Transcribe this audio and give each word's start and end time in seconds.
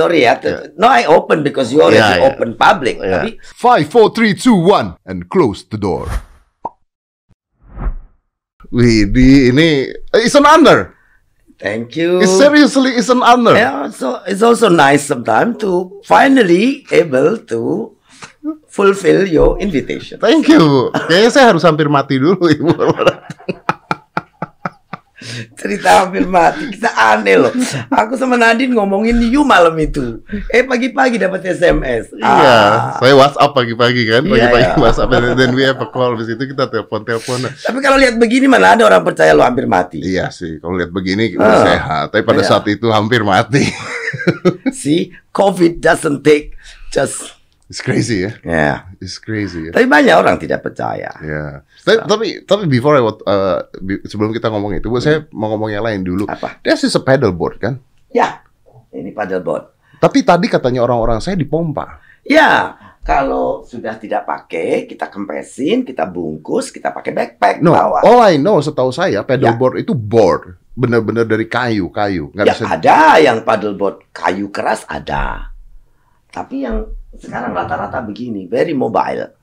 sorry 0.00 0.24
ya. 0.24 0.40
Yeah. 0.40 0.72
No, 0.80 0.88
I 0.88 1.04
open 1.04 1.44
because 1.44 1.68
you 1.68 1.84
already 1.84 2.00
Yeah, 2.00 2.16
yeah. 2.16 2.28
open 2.32 2.56
public. 2.56 2.96
Yeah. 2.96 3.20
Tapi 3.20 3.36
Five, 3.52 3.92
four, 3.92 4.08
three, 4.16 4.32
two, 4.32 4.56
one, 4.56 4.96
and 5.04 5.28
close 5.28 5.68
the 5.68 5.76
door. 5.76 6.08
Wih, 8.72 9.04
di 9.12 9.50
ini 9.52 9.92
it's 10.16 10.32
an 10.32 10.48
honor. 10.48 10.96
thank 11.60 11.92
you. 11.92 12.24
It's 12.24 12.32
seriously 12.32 12.96
it's 12.96 13.12
an 13.12 13.20
honor. 13.20 13.52
Yeah, 13.52 13.92
so 13.92 14.24
it's 14.24 14.40
also 14.40 14.72
nice 14.72 15.04
sometimes 15.04 15.60
to 15.60 16.00
finally 16.08 16.88
able 16.88 17.36
to 17.52 17.60
fulfill 18.70 19.28
your 19.28 19.60
invitation. 19.60 20.16
Thank 20.16 20.48
you. 20.48 20.88
Kayaknya 20.96 21.30
saya 21.30 21.44
harus 21.52 21.60
hampir 21.66 21.92
mati 21.92 22.16
dulu 22.16 22.40
ibu. 22.48 22.72
Cerita 25.60 26.00
hampir 26.00 26.24
mati, 26.24 26.72
kita 26.72 26.88
aneh 26.88 27.36
loh. 27.36 27.52
Aku 27.92 28.16
sama 28.16 28.34
Nadine 28.34 28.72
ngomongin 28.72 29.20
you 29.22 29.44
malam 29.44 29.76
itu. 29.76 30.24
Eh 30.48 30.64
pagi-pagi 30.64 31.20
dapat 31.20 31.44
SMS. 31.44 32.16
Iya, 32.16 32.24
Ah. 32.24 32.96
saya 32.96 33.12
WhatsApp 33.12 33.52
pagi-pagi 33.52 34.08
kan, 34.08 34.24
Iya, 34.24 34.32
pagi-pagi 34.48 34.64
iya. 34.66 34.80
WhatsApp 34.80 35.08
dan 35.10 35.36
then 35.36 35.52
we 35.52 35.60
have 35.60 35.76
a 35.76 35.86
call 35.86 36.16
di 36.16 36.24
situ 36.24 36.48
kita 36.48 36.64
telepon-telepon. 36.66 37.44
Tapi 37.44 37.78
kalau 37.78 37.94
lihat 37.94 38.16
begini 38.16 38.48
mana 38.48 38.72
ada 38.72 38.82
orang 38.82 39.04
percaya 39.04 39.30
lo 39.30 39.44
hampir 39.44 39.68
mati. 39.68 40.00
Iya 40.00 40.32
sih, 40.32 40.56
kalau 40.58 40.74
lihat 40.74 40.88
begini 40.88 41.28
kita 41.30 41.44
Ah. 41.44 41.60
sehat, 41.62 42.04
tapi 42.08 42.24
pada 42.24 42.40
Iya. 42.40 42.48
saat 42.48 42.64
itu 42.64 42.88
hampir 42.88 43.20
mati. 43.20 43.60
See, 44.72 45.12
COVID 45.30 45.78
doesn't 45.78 46.22
take 46.22 46.56
just 46.88 47.36
It's 47.70 47.78
crazy 47.78 48.26
ya, 48.26 48.34
ya. 48.42 48.74
it's 48.98 49.22
crazy 49.22 49.70
ya. 49.70 49.72
Tapi 49.72 49.86
banyak 49.86 50.10
orang 50.18 50.42
tidak 50.42 50.66
percaya. 50.66 51.06
Ya, 51.22 51.62
tapi, 51.86 52.02
tapi 52.02 52.26
tapi 52.42 52.62
before 52.66 52.98
I 52.98 53.02
uh, 53.06 53.62
sebelum 54.10 54.34
kita 54.34 54.50
ngomong 54.50 54.74
itu, 54.74 54.90
Bu, 54.90 54.98
saya 54.98 55.22
mau 55.30 55.54
ngomong 55.54 55.70
yang 55.70 55.86
lain 55.86 56.02
dulu. 56.02 56.26
Apa? 56.26 56.58
This 56.66 56.82
is 56.82 56.98
a 56.98 57.02
paddleboard 57.02 57.62
kan? 57.62 57.78
Ya, 58.10 58.42
ini 58.90 59.14
paddleboard. 59.14 59.70
Tapi 60.02 60.26
tadi 60.26 60.50
katanya 60.50 60.82
orang-orang 60.82 61.22
saya 61.22 61.38
dipompa. 61.38 62.02
Ya, 62.26 62.74
kalau 63.06 63.62
sudah 63.62 63.94
tidak 64.02 64.26
pakai, 64.26 64.90
kita 64.90 65.06
kempesin, 65.06 65.86
kita 65.86 66.10
bungkus, 66.10 66.74
kita 66.74 66.90
pakai 66.90 67.14
backpack 67.14 67.62
No, 67.62 67.70
bawa. 67.70 68.02
all 68.02 68.18
I 68.18 68.34
know 68.34 68.58
setahu 68.58 68.90
saya 68.90 69.22
paddleboard 69.22 69.78
itu 69.78 69.94
board, 69.94 70.58
benar-benar 70.74 71.22
dari 71.22 71.46
kayu, 71.46 71.86
kayu, 71.94 72.34
nggak 72.34 72.46
ya 72.50 72.54
bisa. 72.58 72.64
ada 72.66 72.98
yang 73.22 73.46
paddleboard 73.46 74.10
kayu 74.10 74.50
keras 74.50 74.82
ada. 74.90 75.54
Tapi 76.34 76.66
yang 76.66 76.98
sekarang 77.18 77.50
rata-rata 77.50 77.98
begini, 77.98 78.46
very 78.46 78.70
mobile. 78.70 79.34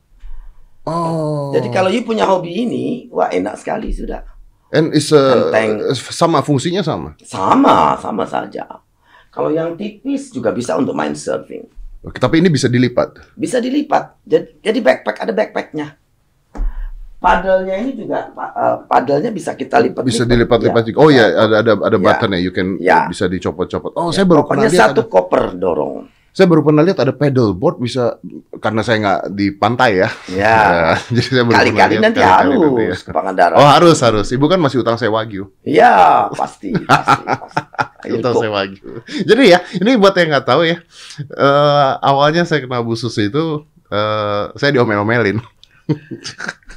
Oh. 0.88 1.52
Jadi 1.52 1.68
kalau 1.68 1.92
you 1.92 2.08
punya 2.08 2.24
hobi 2.24 2.64
ini, 2.64 2.86
wah 3.12 3.28
enak 3.28 3.60
sekali 3.60 3.92
sudah. 3.92 4.24
And 4.72 4.92
is 4.92 5.12
sama 6.12 6.40
fungsinya 6.40 6.84
sama. 6.84 7.16
Sama, 7.24 7.96
sama 8.00 8.24
saja. 8.24 8.68
Kalau 9.32 9.52
yang 9.52 9.76
tipis 9.76 10.32
juga 10.32 10.52
bisa 10.52 10.76
untuk 10.76 10.96
main 10.96 11.12
surfing. 11.12 11.68
Oke, 12.04 12.20
tapi 12.20 12.40
ini 12.40 12.48
bisa 12.48 12.72
dilipat. 12.72 13.36
Bisa 13.36 13.60
dilipat. 13.60 14.16
Jadi, 14.24 14.64
jadi 14.64 14.80
backpack 14.80 15.18
ada 15.24 15.34
backpacknya. 15.36 15.88
Paddle-nya 17.18 17.76
ini 17.82 17.92
juga, 17.98 18.30
pa- 18.30 18.54
eh, 18.54 18.78
paddle-nya 18.86 19.32
bisa 19.34 19.58
kita 19.58 19.82
lipat. 19.82 20.06
Bisa 20.06 20.22
dilipat-lipat 20.24 20.84
juga. 20.86 20.98
Oh 21.02 21.10
ya, 21.10 21.26
ada 21.34 21.66
ada 21.66 21.74
ada 21.74 21.98
Ya. 21.98 22.06
button 22.06 22.30
ya, 22.32 22.40
you 22.40 22.54
can 22.54 22.68
Ya. 22.78 23.10
bisa 23.10 23.26
dicopot-copot. 23.26 23.98
Oh, 23.98 24.14
saya 24.14 24.30
baru 24.30 24.46
pernah 24.46 24.70
lihat. 24.70 24.94
satu 24.94 25.02
ada- 25.04 25.10
koper 25.10 25.58
dorong. 25.58 26.06
Saya 26.38 26.46
baru 26.46 26.62
pernah 26.62 26.86
lihat 26.86 27.02
ada 27.02 27.10
paddleboard 27.10 27.82
bisa 27.82 28.22
karena 28.62 28.86
saya 28.86 28.98
nggak 29.02 29.22
di 29.34 29.50
pantai 29.58 30.06
ya. 30.06 30.10
Ya. 30.30 30.58
jadi 31.18 31.28
saya 31.34 31.44
baru 31.50 31.58
pernah 31.58 31.62
Kali-kali 31.66 31.94
lihat, 31.98 32.04
nanti 32.06 32.20
kali-kali 32.22 32.54
harus 32.54 33.02
nanti 33.02 33.42
ya. 33.42 33.58
Oh 33.58 33.66
harus 33.66 33.98
harus. 34.06 34.28
Ibu 34.30 34.46
kan 34.46 34.62
masih 34.62 34.86
utang 34.86 35.02
saya 35.02 35.10
wagyu. 35.10 35.50
Ya, 35.66 36.30
pasti. 36.38 36.78
pasti, 36.86 37.22
pasti. 37.26 38.10
Utang 38.14 38.38
saya 38.38 38.54
wagyu. 38.54 39.02
Jadi 39.26 39.44
ya, 39.50 39.66
ini 39.82 39.98
buat 39.98 40.14
yang 40.14 40.38
nggak 40.38 40.46
tahu 40.46 40.62
ya. 40.62 40.78
eh, 41.26 41.92
awalnya 42.06 42.46
saya 42.46 42.62
kenal 42.62 42.86
Bu 42.86 42.94
Susi 42.94 43.34
itu 43.34 43.66
eh, 43.90 44.44
saya 44.54 44.70
diomel-omelin. 44.78 45.42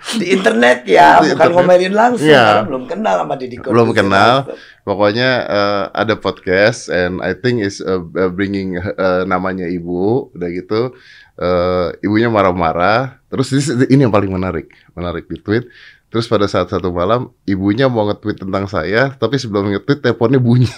Di 0.00 0.32
internet 0.32 0.88
ya, 0.88 1.20
Di 1.20 1.32
bukan 1.32 1.36
internet. 1.36 1.54
ngomelin 1.54 1.94
langsung. 1.94 2.28
Iya. 2.32 2.44
karena 2.44 2.66
belum 2.66 2.84
kenal 2.88 3.14
sama 3.20 3.34
Didi 3.36 3.56
Corbuzier 3.60 3.74
Belum 3.76 3.90
kenal. 3.92 4.34
Pokoknya 4.80 5.28
eh, 5.44 5.84
ada 5.92 6.14
podcast 6.16 6.88
and 6.88 7.20
I 7.20 7.36
think 7.36 7.60
is 7.60 7.84
uh, 7.84 8.00
uh, 8.00 8.32
bringing 8.32 8.80
uh, 8.80 9.28
namanya 9.28 9.68
ibu, 9.68 10.32
udah 10.32 10.48
gitu 10.50 10.96
eh, 11.40 11.88
ibunya 12.04 12.28
marah-marah. 12.28 13.20
Terus 13.32 13.52
ini 13.88 14.00
yang 14.08 14.14
paling 14.14 14.30
menarik, 14.32 14.72
menarik 14.92 15.28
di 15.28 15.40
tweet. 15.40 15.68
Terus 16.10 16.26
pada 16.26 16.50
saat 16.50 16.66
satu 16.66 16.90
malam 16.90 17.30
ibunya 17.46 17.86
mau 17.86 18.02
nge-tweet 18.10 18.42
tentang 18.42 18.66
saya, 18.66 19.14
tapi 19.14 19.38
sebelum 19.38 19.70
nge-tweet 19.70 20.02
teleponnya 20.02 20.42
bunyi. 20.42 20.66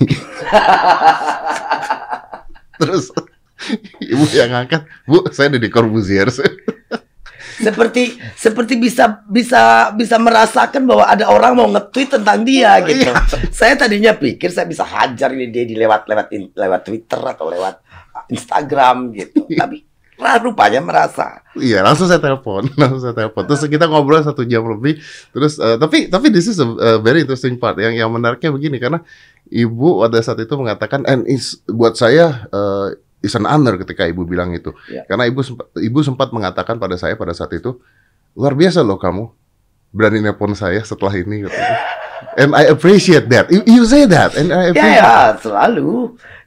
Terus 2.82 3.09
ibu 4.12 4.25
yang 4.34 4.53
ngangkat, 4.53 4.84
bu 5.09 5.25
saya 5.32 5.55
di 5.55 5.71
Corbuzier. 5.71 6.28
Seperti 7.61 8.17
seperti 8.39 8.81
bisa 8.81 9.21
bisa 9.29 9.93
bisa 9.93 10.17
merasakan 10.17 10.89
bahwa 10.89 11.05
ada 11.05 11.29
orang 11.29 11.53
mau 11.53 11.69
nge-tweet 11.69 12.21
tentang 12.21 12.47
dia 12.47 12.81
gitu. 12.87 13.11
Iya. 13.11 13.15
Saya 13.53 13.75
tadinya 13.77 14.17
pikir 14.17 14.49
saya 14.49 14.65
bisa 14.65 14.87
hajar 14.87 15.35
ini 15.37 15.53
dia 15.53 15.69
di 15.69 15.77
lewat 15.77 16.09
lewat 16.09 16.27
lewat 16.57 16.81
Twitter 16.87 17.21
atau 17.21 17.51
lewat 17.53 17.75
Instagram 18.33 19.12
gitu. 19.12 19.45
Tapi 19.61 19.93
rupanya 20.23 20.79
merasa. 20.79 21.43
Iya, 21.59 21.83
langsung 21.83 22.07
saya 22.07 22.23
telepon, 22.23 22.71
langsung 22.81 23.03
saya 23.03 23.15
telepon. 23.17 23.43
Terus 23.51 23.67
kita 23.67 23.91
ngobrol 23.91 24.23
satu 24.23 24.47
jam 24.47 24.62
lebih. 24.65 25.03
Terus 25.35 25.59
eh, 25.59 25.77
tapi 25.77 26.07
tapi 26.07 26.31
this 26.31 26.47
is 26.47 26.62
a, 26.62 26.99
very 27.03 27.27
interesting 27.27 27.59
part. 27.59 27.75
Yang 27.81 27.99
yang 27.99 28.11
menariknya 28.12 28.55
begini 28.55 28.79
karena 28.79 29.03
ibu 29.51 30.01
pada 30.01 30.23
saat 30.23 30.39
itu 30.41 30.55
mengatakan 30.55 31.03
and 31.11 31.27
is 31.27 31.59
buat 31.67 31.99
saya 31.99 32.47
eh, 32.49 32.89
is 33.22 33.33
an 33.33 33.47
honor 33.47 33.78
ketika 33.78 34.05
ibu 34.05 34.22
bilang 34.22 34.53
itu. 34.53 34.75
Ya. 34.87 35.06
Karena 35.06 35.25
ibu 35.25 35.41
sempat 35.41 35.71
ibu 35.78 35.99
sempat 36.03 36.28
mengatakan 36.31 36.77
pada 36.77 36.94
saya 36.94 37.15
pada 37.15 37.33
saat 37.33 37.55
itu 37.55 37.78
luar 38.34 38.53
biasa 38.53 38.83
loh 38.83 38.99
kamu 38.99 39.31
berani 39.91 40.19
nelpon 40.21 40.53
saya 40.53 40.83
setelah 40.83 41.15
ini. 41.15 41.47
katanya. 41.47 41.77
And 42.38 42.55
I 42.55 42.71
appreciate 42.71 43.27
that. 43.31 43.50
You, 43.50 43.66
you 43.66 43.82
say 43.82 44.06
that 44.06 44.34
and 44.34 44.50
I 44.50 44.71
Ya 44.71 44.72
appreciate. 44.72 45.03
ya, 45.03 45.16
selalu 45.38 45.91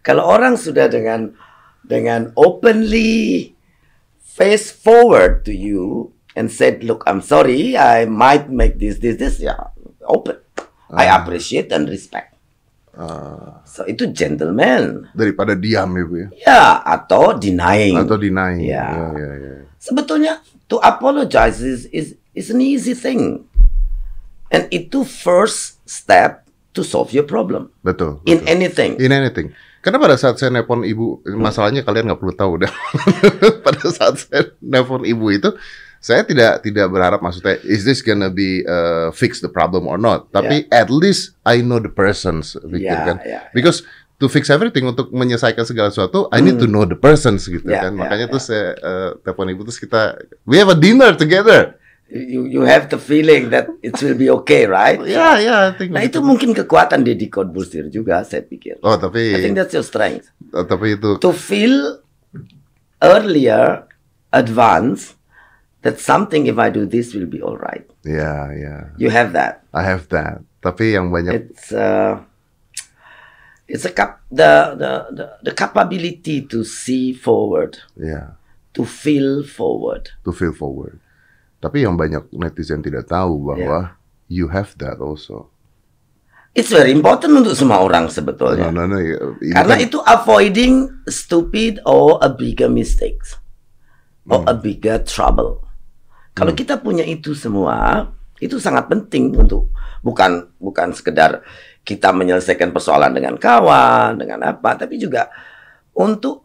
kalau 0.02 0.24
orang 0.26 0.56
sudah 0.56 0.88
dengan 0.88 1.36
dengan 1.84 2.32
openly 2.34 3.52
face 4.20 4.72
forward 4.72 5.44
to 5.44 5.52
you 5.52 6.12
and 6.34 6.48
said, 6.48 6.84
"Look, 6.84 7.04
I'm 7.06 7.20
sorry, 7.20 7.76
I 7.76 8.08
might 8.08 8.48
make 8.48 8.80
this 8.80 9.00
this 9.00 9.16
this." 9.16 9.40
Ya, 9.40 9.56
open. 10.04 10.40
I 10.92 11.08
Ah. 11.08 11.20
appreciate 11.22 11.72
and 11.72 11.88
respect. 11.88 12.35
Ah, 12.96 13.60
So 13.68 13.84
itu 13.84 14.08
gentleman. 14.16 15.12
daripada 15.12 15.52
diam 15.52 15.92
ibu 16.00 16.16
ya. 16.16 16.28
Ya, 16.48 16.64
atau 16.80 17.36
denying. 17.36 18.00
Atau 18.00 18.16
deny. 18.16 18.56
Ya. 18.64 18.88
Ya, 18.88 19.08
ya, 19.14 19.32
ya. 19.36 19.56
Sebetulnya 19.78 20.40
to 20.72 20.80
apologize 20.80 21.60
is 21.60 21.86
is 21.92 22.16
is 22.32 22.48
an 22.48 22.64
easy 22.64 22.96
thing. 22.96 23.44
And 24.48 24.72
itu 24.72 25.04
first 25.04 25.84
step 25.84 26.48
to 26.72 26.84
solve 26.84 27.12
your 27.12 27.28
problem 27.28 27.72
Betul. 27.84 28.24
in 28.24 28.40
betul. 28.40 28.52
anything. 28.52 28.92
In 29.02 29.12
anything. 29.12 29.52
Karena 29.84 30.02
pada 30.02 30.18
saat 30.18 30.42
saya 30.42 30.50
nelpon 30.50 30.82
ibu, 30.82 31.22
masalahnya 31.38 31.86
kalian 31.86 32.10
nggak 32.10 32.18
perlu 32.18 32.34
tahu 32.34 32.54
dah. 32.66 32.74
pada 33.66 33.86
saat 33.92 34.18
saya 34.18 34.50
nelpon 34.58 35.06
ibu 35.06 35.30
itu, 35.30 35.54
saya 36.06 36.22
tidak 36.22 36.62
tidak 36.62 36.86
berharap 36.88 37.18
maksudnya 37.18 37.58
is 37.66 37.82
this 37.82 38.06
gonna 38.06 38.30
be 38.30 38.62
uh, 38.64 39.10
fix 39.10 39.42
the 39.42 39.50
problem 39.50 39.90
or 39.90 39.98
not. 39.98 40.30
Tapi 40.30 40.70
at 40.70 40.94
least 40.94 41.34
I 41.42 41.66
know 41.66 41.82
the 41.82 41.90
persons, 41.90 42.54
pikir 42.62 42.94
Ya, 42.94 43.02
kan. 43.04 43.18
ya, 43.26 43.26
ya. 43.26 43.40
Because 43.50 43.82
to 44.16 44.30
fix 44.30 44.54
everything 44.54 44.86
untuk 44.86 45.10
menyelesaikan 45.10 45.66
segala 45.66 45.90
sesuatu, 45.90 46.30
I 46.30 46.40
need 46.40 46.62
to 46.62 46.70
know 46.70 46.86
the 46.86 46.94
persons 46.96 47.50
gitu 47.50 47.66
Ya, 47.66 47.90
kan. 47.90 47.98
ya, 47.98 48.06
Makanya 48.06 48.26
ya. 48.26 48.32
terus 48.32 48.46
saya 48.46 48.78
uh, 48.78 49.10
telepon 49.20 49.50
ibu 49.50 49.66
terus 49.66 49.82
kita 49.82 50.22
we 50.46 50.62
have 50.62 50.70
a 50.70 50.78
dinner 50.78 51.18
together. 51.18 51.82
You 52.06 52.46
you 52.46 52.62
have 52.62 52.94
the 52.94 53.02
feeling 53.02 53.50
that 53.50 53.66
it 53.82 53.98
will 53.98 54.14
be 54.14 54.30
okay, 54.30 54.70
right? 54.70 55.02
Ya 55.10 55.42
ya, 55.42 55.56
I 55.68 55.72
think. 55.74 55.90
Nah 55.90 56.06
itu 56.06 56.22
mungkin 56.22 56.54
kekuatan 56.54 57.02
Deddy 57.02 57.34
Corbuzier 57.34 57.90
juga, 57.90 58.22
saya 58.22 58.46
pikir. 58.46 58.78
Oh 58.86 58.94
tapi 58.94 59.34
I 59.34 59.42
think 59.42 59.58
that's 59.58 59.74
your 59.74 59.82
strength. 59.82 60.30
oh, 60.54 60.62
tapi 60.62 61.02
itu 61.02 61.18
To 61.18 61.34
feel 61.34 61.98
earlier, 63.02 63.90
advance, 64.30 65.18
that 65.86 66.02
something 66.02 66.50
if 66.50 66.58
I 66.58 66.74
do 66.74 66.90
this 66.90 67.14
will 67.14 67.30
be 67.30 67.46
all 67.46 67.62
right. 67.62 67.86
ya 68.02 68.50
ya. 68.50 68.90
You 68.98 69.14
have 69.14 69.38
that. 69.38 69.62
I 69.70 69.86
have 69.86 70.10
that. 70.10 70.42
Tapi 70.66 70.98
yang 70.98 71.14
banyak 71.14 71.54
It's 71.54 71.70
uh, 71.70 72.26
it's 73.70 73.86
a 73.86 73.94
cap 73.94 74.26
the, 74.34 74.74
the 74.74 74.92
the 75.14 75.26
the 75.46 75.54
capability 75.54 76.42
to 76.50 76.66
see 76.66 77.14
forward, 77.14 77.78
ya. 77.94 78.34
to 78.74 78.82
feel 78.82 79.46
forward. 79.46 80.10
to 80.26 80.34
feel 80.34 80.58
forward. 80.58 80.98
Tapi 81.62 81.86
yang 81.86 81.94
banyak 81.94 82.34
netizen 82.34 82.82
tidak 82.82 83.06
tahu 83.06 83.54
bahwa 83.54 83.94
you 84.26 84.50
have 84.50 84.74
that 84.82 84.98
also. 84.98 85.54
It's 86.56 86.72
very 86.72 86.96
important 86.96 87.46
untuk 87.46 87.52
semua 87.52 87.84
orang 87.84 88.08
sebetulnya. 88.08 88.72
No, 88.72 88.88
no, 88.88 88.96
no. 88.96 89.36
Karena 89.44 89.76
itu 89.76 90.00
avoiding 90.00 90.88
stupid 91.04 91.84
or 91.84 92.16
a 92.24 92.32
bigger 92.32 92.72
mistakes 92.72 93.36
or 94.32 94.40
a 94.48 94.56
bigger 94.56 95.04
trouble. 95.04 95.65
Kalau 96.36 96.52
kita 96.52 96.76
punya 96.84 97.08
itu 97.08 97.32
semua, 97.32 98.12
itu 98.44 98.60
sangat 98.60 98.92
penting 98.92 99.32
untuk 99.40 99.72
bukan 100.04 100.52
bukan 100.60 100.92
sekedar 100.92 101.42
kita 101.88 102.12
menyelesaikan 102.12 102.76
persoalan 102.76 103.16
dengan 103.16 103.40
kawan, 103.40 104.20
dengan 104.20 104.44
apa, 104.44 104.76
tapi 104.76 105.00
juga 105.00 105.32
untuk 105.96 106.44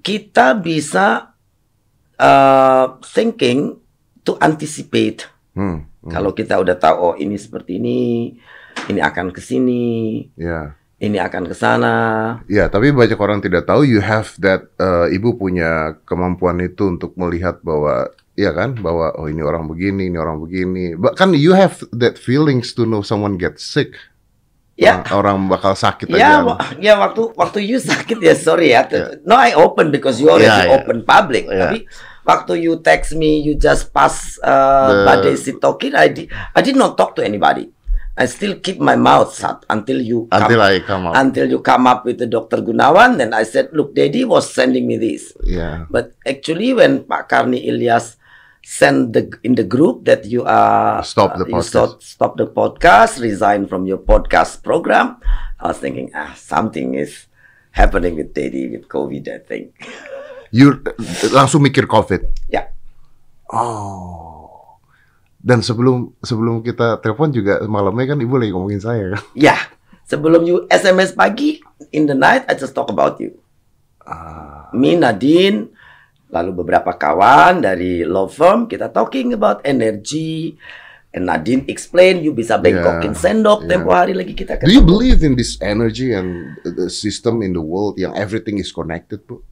kita 0.00 0.54
bisa 0.54 1.34
uh, 2.14 2.86
thinking 3.02 3.74
to 4.22 4.38
anticipate. 4.38 5.26
Hmm. 5.52 5.90
hmm. 6.04 6.12
Kalau 6.14 6.30
kita 6.30 6.56
udah 6.62 6.78
tahu 6.78 6.96
oh 6.96 7.14
ini 7.18 7.34
seperti 7.34 7.82
ini, 7.82 8.32
ini 8.86 9.00
akan 9.02 9.34
ke 9.34 9.42
sini, 9.42 10.30
Ya. 10.38 10.78
ini 11.02 11.18
akan 11.18 11.50
ke 11.50 11.56
sana. 11.58 11.96
Ya, 12.46 12.70
tapi 12.70 12.94
banyak 12.94 13.18
orang 13.18 13.42
tidak 13.42 13.66
tahu 13.66 13.82
you 13.82 13.98
have 13.98 14.30
that 14.38 14.70
uh, 14.78 15.10
ibu 15.10 15.34
punya 15.34 15.98
kemampuan 16.06 16.60
itu 16.62 16.86
untuk 16.86 17.16
melihat 17.18 17.58
bahwa 17.66 18.08
ya 18.40 18.56
kan 18.56 18.72
bahwa 18.80 19.12
oh 19.20 19.28
ini 19.28 19.44
orang 19.44 19.68
begini, 19.68 20.08
ini 20.08 20.16
orang 20.16 20.40
begini. 20.40 20.96
Bahkan 20.96 21.36
you 21.36 21.52
have 21.52 21.76
that 21.92 22.16
feelings 22.16 22.72
to 22.72 22.88
know 22.88 23.04
someone 23.04 23.36
get 23.36 23.60
sick. 23.60 23.92
Ya. 24.80 25.04
Orang, 25.12 25.12
orang 25.12 25.36
bakal 25.52 25.76
sakit 25.76 26.08
Ya, 26.08 26.40
aja. 26.40 26.56
ya 26.80 26.92
waktu 26.96 27.36
waktu 27.36 27.60
you 27.60 27.76
sakit 27.92 28.16
ya 28.16 28.32
sorry 28.32 28.72
ya. 28.72 28.88
Ya. 28.88 29.20
No, 29.28 29.36
I 29.36 29.52
open 29.52 29.92
because 29.92 30.16
you 30.16 30.32
already 30.32 30.48
Ya, 30.48 30.72
ya. 30.72 30.80
open 30.80 31.04
public. 31.04 31.44
Ya. 31.52 31.68
Tapi 31.68 31.84
waktu 32.24 32.64
you 32.64 32.80
text 32.80 33.12
me, 33.12 33.44
you 33.44 33.60
just 33.60 33.92
pass 33.92 34.40
uh, 34.40 34.88
The- 34.88 35.04
badai 35.04 35.36
sitokin, 35.36 35.92
I 35.92 36.08
did, 36.08 36.32
I 36.56 36.64
did 36.64 36.80
not 36.80 36.96
talk 36.96 37.12
to 37.16 37.22
anybody. 37.22 37.68
I 38.20 38.24
still 38.28 38.56
keep 38.60 38.76
my 38.80 38.96
mouth 39.00 39.32
shut 39.32 39.64
until 39.72 39.96
you 39.96 40.28
Until 40.28 40.60
come, 40.60 40.68
I 40.68 40.80
come 40.84 41.04
up. 41.08 41.14
until 41.16 41.46
you 41.48 41.60
come 41.64 41.84
up 41.88 42.04
with 42.04 42.20
the 42.20 42.28
Dr. 42.28 42.60
Gunawan. 42.60 43.16
Then 43.16 43.32
I 43.32 43.48
said, 43.48 43.72
look, 43.72 43.96
Daddy 43.96 44.28
was 44.28 44.48
sending 44.48 44.84
me 44.84 45.00
this. 45.00 45.32
Ya. 45.40 45.88
But 45.88 46.12
actually, 46.28 46.76
when 46.76 47.08
Pak 47.08 47.32
Karni 47.32 47.64
Ilyas 47.64 48.19
send 48.62 49.12
the 49.16 49.28
in 49.42 49.54
the 49.56 49.64
group 49.64 50.04
that 50.04 50.24
you 50.28 50.44
are 50.44 51.02
Stop 51.02 51.36
the 51.40 51.48
uh, 51.48 51.60
podcast. 51.60 51.68
stop, 51.68 51.90
stop 52.02 52.32
the 52.36 52.46
podcast, 52.46 53.18
resign 53.20 53.66
from 53.66 53.86
your 53.86 53.98
podcast 53.98 54.62
program, 54.62 55.16
I 55.58 55.72
was 55.72 55.78
thinking, 55.78 56.12
ah, 56.12 56.32
something 56.36 56.94
is 56.94 57.26
happening 57.72 58.16
with 58.16 58.34
Daddy 58.34 58.68
with 58.68 58.86
COVID. 58.88 59.24
I 59.28 59.38
think. 59.42 59.74
You 60.50 60.82
langsung 61.30 61.62
mikir 61.62 61.86
COVID. 61.86 62.26
Ya, 62.50 62.74
Oh. 63.50 64.78
Dan 65.38 65.62
sebelum 65.64 66.12
sebelum 66.20 66.60
kita 66.60 66.98
telepon 67.00 67.30
juga 67.30 67.62
malamnya 67.64 68.14
kan 68.14 68.18
ibu 68.18 68.34
lagi 68.36 68.52
ngomongin 68.52 68.82
saya 68.82 69.04
kan. 69.14 69.22
ya. 69.48 69.56
Sebelum 70.10 70.42
you 70.42 70.66
SMS 70.66 71.14
pagi, 71.14 71.62
in 71.94 72.10
the 72.10 72.18
night 72.18 72.42
I 72.50 72.58
just 72.58 72.74
talk 72.74 72.90
about 72.90 73.22
you. 73.22 73.38
Ah. 74.02 74.66
Me, 74.74 74.98
Nadine, 74.98 75.70
lalu 76.30 76.62
beberapa 76.62 76.94
kawan 76.94 77.62
dari 77.62 78.06
law 78.06 78.30
firm 78.30 78.70
kita 78.70 78.88
talking 78.90 79.34
about 79.34 79.60
energy. 79.66 80.54
And 81.10 81.26
Nadine 81.26 81.66
explain, 81.66 82.22
you 82.22 82.30
bisa 82.30 82.54
bengkokin 82.54 83.10
Yeah, 83.10 83.18
sendok 83.18 83.66
yeah. 83.66 83.70
tempo 83.74 83.90
hari 83.90 84.14
lagi 84.14 84.30
kita 84.30 84.62
Do 84.62 84.70
you 84.70 84.78
ketemu. 84.78 84.86
believe 84.94 85.18
in 85.26 85.34
this 85.34 85.58
energy 85.58 86.14
and 86.14 86.54
the 86.62 86.86
system 86.86 87.42
in 87.42 87.50
the 87.50 87.58
world 87.58 87.98
yang 87.98 88.14
everything 88.14 88.62
is 88.62 88.70
connected, 88.70 89.26
Bu? 89.26 89.42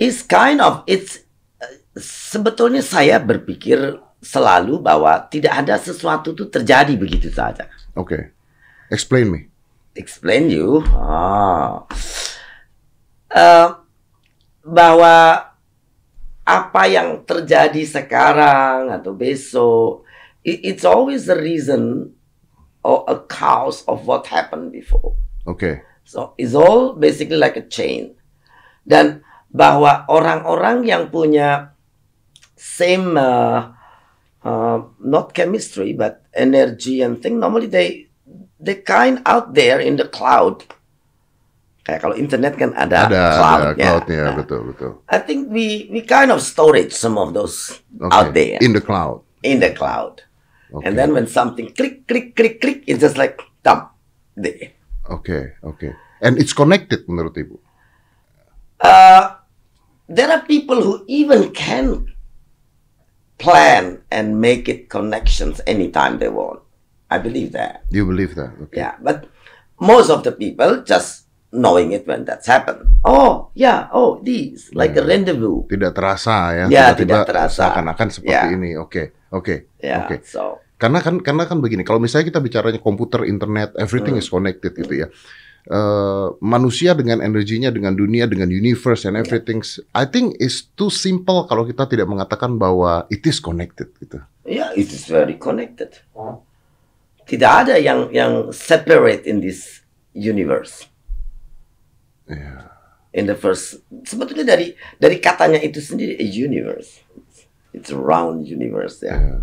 It's 0.00 0.24
kind 0.24 0.64
of 0.64 0.88
it's 0.88 1.20
uh, 1.60 1.68
sebetulnya 2.00 2.80
saya 2.80 3.20
berpikir 3.20 4.00
selalu 4.24 4.80
bahwa 4.80 5.20
tidak 5.28 5.68
ada 5.68 5.76
sesuatu 5.76 6.32
itu 6.32 6.48
terjadi 6.48 6.96
begitu 6.96 7.28
saja. 7.28 7.68
Okay. 7.92 8.32
Explain 8.88 9.28
me. 9.28 9.40
Explain 9.92 10.48
you. 10.48 10.80
Ah. 10.96 11.84
Eh, 13.30 13.68
bahwa 14.60 15.48
apa 16.44 16.82
yang 16.90 17.22
terjadi 17.22 17.86
sekarang 17.86 18.90
atau 18.90 19.14
besok 19.14 20.02
it's 20.44 20.84
always 20.84 21.26
the 21.26 21.36
reason 21.36 22.12
or 22.82 23.04
a 23.08 23.16
cause 23.28 23.84
of 23.84 24.06
what 24.08 24.26
happened 24.26 24.72
before. 24.72 25.16
Okay. 25.46 25.84
So 26.04 26.32
it's 26.38 26.56
all 26.56 26.96
basically 26.96 27.36
like 27.36 27.56
a 27.56 27.66
chain. 27.68 28.16
Dan 28.80 29.20
bahwa 29.52 30.08
orang-orang 30.08 30.88
yang 30.88 31.12
punya 31.12 31.76
same 32.56 33.16
uh, 33.20 33.76
uh, 34.44 34.78
not 35.00 35.36
chemistry 35.36 35.92
but 35.92 36.24
energy 36.32 37.04
and 37.04 37.20
thing 37.20 37.40
normally 37.40 37.68
they 37.68 38.08
they 38.60 38.78
kind 38.80 39.20
out 39.28 39.52
there 39.52 39.80
in 39.80 39.96
the 40.00 40.08
cloud. 40.08 40.64
Kayak 41.80 42.00
kalau 42.04 42.12
internet 42.14 42.60
kan 42.60 42.76
ada, 42.76 43.08
ada 43.08 43.22
cloud 43.40 43.60
ada 43.60 43.70
cloudnya, 43.72 44.22
Nah, 44.28 44.36
betul 44.36 44.60
betul. 44.68 44.92
I 45.08 45.18
think 45.18 45.48
we 45.48 45.88
we 45.88 46.04
kind 46.04 46.28
of 46.28 46.44
storage 46.44 46.92
some 46.92 47.16
of 47.16 47.32
those 47.32 47.80
Okay. 47.96 48.12
out 48.12 48.28
there 48.36 48.58
in 48.60 48.76
the 48.76 48.84
cloud. 48.84 49.24
in 49.40 49.56
the 49.64 49.72
cloud. 49.72 50.20
Okay. 50.70 50.84
And 50.86 50.92
then 50.94 51.16
when 51.16 51.24
something 51.24 51.72
click 51.72 52.04
click 52.04 52.36
click 52.36 52.60
click 52.60 52.84
it's 52.84 53.00
just 53.00 53.16
like 53.16 53.40
dump 53.64 53.90
there. 54.36 54.76
Okay, 55.08 55.56
okay. 55.64 55.96
And 56.20 56.36
it's 56.36 56.52
connected 56.52 57.08
menurut 57.08 57.34
ibu. 57.34 57.56
Uh, 58.78 59.40
there 60.06 60.28
are 60.30 60.44
people 60.44 60.78
who 60.84 61.02
even 61.08 61.50
can 61.56 62.12
plan 63.40 64.04
and 64.12 64.36
make 64.36 64.68
it 64.68 64.92
connections 64.92 65.64
anytime 65.66 66.20
they 66.20 66.28
want. 66.28 66.60
I 67.10 67.18
believe 67.18 67.56
that. 67.56 67.88
You 67.90 68.04
believe 68.06 68.36
that? 68.36 68.52
Okay. 68.68 68.84
Yeah, 68.84 68.94
but 69.00 69.26
most 69.80 70.12
of 70.12 70.22
the 70.22 70.30
people 70.30 70.84
just 70.84 71.26
knowing 71.50 71.90
it 71.90 72.06
when 72.06 72.22
that's 72.22 72.46
happened. 72.46 72.86
Oh, 73.02 73.50
yeah, 73.54 73.90
oh, 73.90 74.22
these 74.22 74.70
like 74.72 74.94
a 74.94 75.02
rendezvous. 75.02 75.66
Tidak 75.66 75.90
terasa 75.94 76.54
ya. 76.54 76.64
Ya, 76.70 76.84
tiba-tiba 76.94 77.26
tidak 77.26 77.26
terasa. 77.26 77.62
Seakan-akan 77.70 78.08
seperti 78.10 78.34
Ya. 78.34 78.54
ini. 78.54 78.70
Oke, 78.78 79.14
oke, 79.34 79.70
Yeah, 79.82 80.06
oke. 80.06 80.22
so 80.22 80.62
Karena 80.80 81.04
kan 81.04 81.20
karena 81.20 81.44
kan 81.44 81.60
begini. 81.60 81.84
Kalau 81.84 82.00
misalnya 82.00 82.32
kita 82.32 82.40
bicaranya 82.40 82.80
komputer, 82.80 83.28
internet, 83.28 83.76
everything 83.76 84.16
Hmm. 84.16 84.24
is 84.24 84.32
connected 84.32 84.72
gitu 84.72 85.04
ya. 85.04 85.12
Eh, 85.60 86.28
manusia 86.40 86.96
dengan 86.96 87.20
energinya 87.20 87.68
dengan 87.68 87.92
dunia 87.92 88.24
dengan 88.24 88.48
universe 88.48 89.04
and 89.04 89.12
everything 89.12 89.60
I 89.92 90.08
think 90.08 90.40
is 90.40 90.64
too 90.72 90.88
simple 90.88 91.44
kalau 91.44 91.68
kita 91.68 91.84
tidak 91.84 92.08
mengatakan 92.08 92.56
bahwa 92.56 93.04
it 93.12 93.20
is 93.28 93.36
connected 93.44 93.92
gitu. 94.00 94.24
yeah, 94.48 94.72
it 94.72 94.88
is 94.88 95.04
very 95.04 95.36
connected. 95.36 96.00
Tidak 97.28 97.52
ada 97.52 97.76
yang 97.76 98.08
yang 98.08 98.48
separate 98.50 99.28
in 99.28 99.44
this 99.44 99.84
universe. 100.16 100.88
Ya. 102.30 102.70
in 103.10 103.26
the 103.26 103.34
first 103.34 103.82
sebetulnya 104.06 104.46
dari 104.46 104.78
dari 104.96 105.18
katanya 105.18 105.58
itu 105.58 105.82
sendiri 105.82 106.14
a 106.14 106.26
universe 106.26 107.02
it's 107.74 107.90
a 107.90 107.98
round 107.98 108.46
universe 108.46 109.02
ya 109.02 109.18
Ya. 109.18 109.34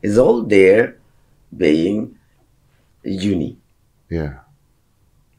it's 0.00 0.16
all 0.16 0.40
there 0.40 0.96
being 1.52 2.16
uni 3.04 3.60
Ya. 4.08 4.40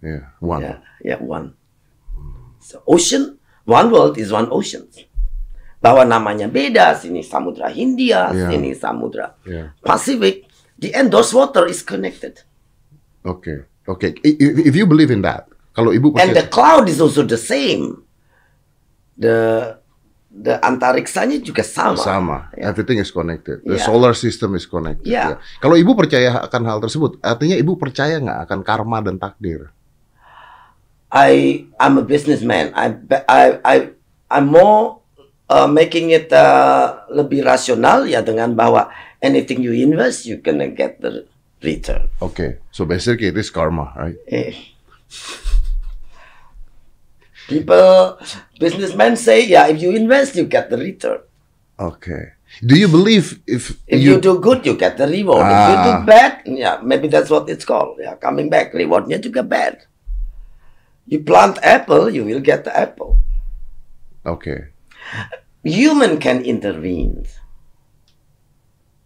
Ya, 0.06 0.30
one. 0.38 0.62
ya 0.62 0.74
ya 1.02 1.18
one 1.18 1.58
so 2.62 2.86
ocean 2.86 3.42
one 3.66 3.90
world 3.90 4.22
is 4.22 4.30
one 4.30 4.46
ocean 4.54 4.86
bahwa 5.82 6.06
namanya 6.06 6.46
beda 6.46 6.94
sini 6.98 7.26
samudra 7.26 7.70
Hindia 7.74 8.30
Ya. 8.30 8.54
sini 8.54 8.78
samudra 8.78 9.34
Ya. 9.42 9.74
Pacific 9.82 10.46
the 10.78 10.94
end 10.94 11.10
those 11.10 11.34
water 11.34 11.66
is 11.66 11.82
connected 11.82 12.46
Oke, 13.26 13.66
oke. 13.90 14.22
I- 14.22 14.38
i- 14.38 14.70
If 14.70 14.78
you 14.78 14.86
believe 14.86 15.10
in 15.10 15.26
that, 15.26 15.50
kalau 15.76 15.92
ibu 15.92 16.16
and 16.16 16.32
the 16.32 16.48
percaya, 16.48 16.50
cloud 16.50 16.86
is 16.88 17.04
also 17.04 17.22
the 17.22 17.38
same 17.38 18.00
the 19.20 19.36
the 20.32 20.60
antariksanya 20.60 21.40
juga 21.40 21.64
sama 21.64 21.96
sama, 21.96 22.38
Ya. 22.56 22.72
everything 22.72 23.00
is 23.00 23.08
connected. 23.08 23.64
The 23.64 23.80
Ya. 23.80 23.84
solar 23.84 24.12
system 24.12 24.56
is 24.56 24.68
connected. 24.68 25.08
Ya. 25.08 25.36
ya. 25.36 25.38
Kalau 25.60 25.80
ibu 25.80 25.96
percaya 25.96 26.44
akan 26.44 26.62
hal 26.68 26.80
tersebut, 26.84 27.20
artinya 27.24 27.56
ibu 27.56 27.80
percaya 27.80 28.20
nggak 28.20 28.40
akan 28.48 28.60
karma 28.64 29.00
dan 29.00 29.16
takdir? 29.16 29.72
I 31.16 31.64
I'm 31.80 31.96
a 31.96 32.04
businessman. 32.04 32.76
I 32.76 33.00
I 33.32 33.44
I 33.64 33.76
I'm 34.28 34.52
more 34.52 35.00
uh, 35.48 35.70
making 35.72 36.12
it 36.12 36.28
uh, 36.36 37.08
lebih 37.08 37.48
rasional 37.48 38.04
ya 38.04 38.20
dengan 38.20 38.52
bahwa 38.52 38.92
anything 39.24 39.64
you 39.64 39.72
invest 39.72 40.28
you 40.28 40.36
gonna 40.44 40.68
get 40.68 41.00
the 41.00 41.24
return. 41.64 42.12
Oke, 42.20 42.60
so 42.76 42.84
basically 42.84 43.32
it 43.32 43.38
is 43.40 43.48
karma, 43.48 43.96
right? 43.96 44.20
Eh. 44.28 44.76
People, 47.48 48.18
businessmen 48.60 49.16
say, 49.16 49.46
yeah, 49.46 49.68
if 49.68 49.82
you 49.82 49.92
invest, 49.94 50.36
you 50.36 50.46
get 50.46 50.70
the 50.70 50.78
return. 50.78 51.22
Oke. 51.78 52.34
Do 52.64 52.74
you 52.78 52.88
believe 52.88 53.42
if, 53.46 53.78
If 53.86 54.02
you, 54.02 54.22
do 54.22 54.40
good, 54.40 54.66
you 54.66 54.78
get 54.78 54.98
the 54.98 55.06
reward. 55.06 55.44
If 55.46 55.64
you 55.70 55.78
do 55.84 55.92
Ah. 55.92 56.04
bad, 56.08 56.32
yeah, 56.48 56.80
maybe 56.82 57.08
that's 57.12 57.30
what 57.30 57.50
it's 57.50 57.66
called. 57.68 58.00
Yeah, 58.00 58.16
coming 58.16 58.50
back, 58.50 58.72
rewardnya 58.74 59.20
juga 59.20 59.44
bad. 59.44 59.84
You 61.06 61.22
plant 61.22 61.60
apple, 61.62 62.10
you 62.10 62.24
will 62.26 62.42
get 62.42 62.66
the 62.66 62.74
apple. 62.74 63.22
Oke, 64.26 64.74
human 65.62 66.18
can 66.18 66.42
intervene. 66.42 67.30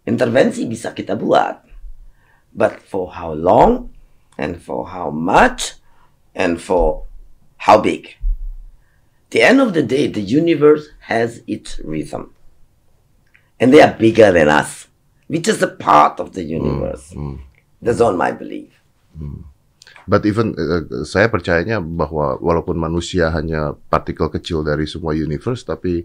Intervensi 0.07 0.63
bisa 0.63 0.95
kita 0.95 1.19
buat. 1.19 1.59
But 2.55 2.79
for 2.79 3.11
how 3.19 3.35
long 3.35 3.91
and 4.39 4.57
for 4.63 4.95
how 4.95 5.11
much 5.11 5.75
and 6.31 6.55
for 6.55 7.03
how 7.67 7.77
big? 7.83 8.15
The 9.29 9.41
end 9.45 9.61
of 9.61 9.73
the 9.77 9.83
day, 9.85 10.07
the 10.09 10.21
universe 10.25 10.89
has 11.05 11.41
its 11.45 11.77
rhythm. 11.85 12.33
And 13.59 13.69
they 13.73 13.81
are 13.81 13.93
bigger 13.93 14.31
than 14.31 14.49
us. 14.49 14.87
We're 15.29 15.41
just 15.45 15.61
a 15.61 15.69
part 15.69 16.17
of 16.19 16.33
the 16.33 16.41
universe. 16.41 17.13
That's 17.81 18.01
on 18.01 18.17
my 18.17 18.31
belief. 18.31 18.73
But 20.09 20.25
even 20.25 20.57
uh, 20.57 21.05
saya 21.05 21.29
percayanya 21.29 21.77
bahwa 21.77 22.41
walaupun 22.41 22.73
manusia 22.81 23.29
hanya 23.29 23.77
partikel 23.93 24.33
kecil 24.33 24.65
dari 24.65 24.89
semua 24.89 25.13
universe, 25.13 25.61
tapi 25.61 26.01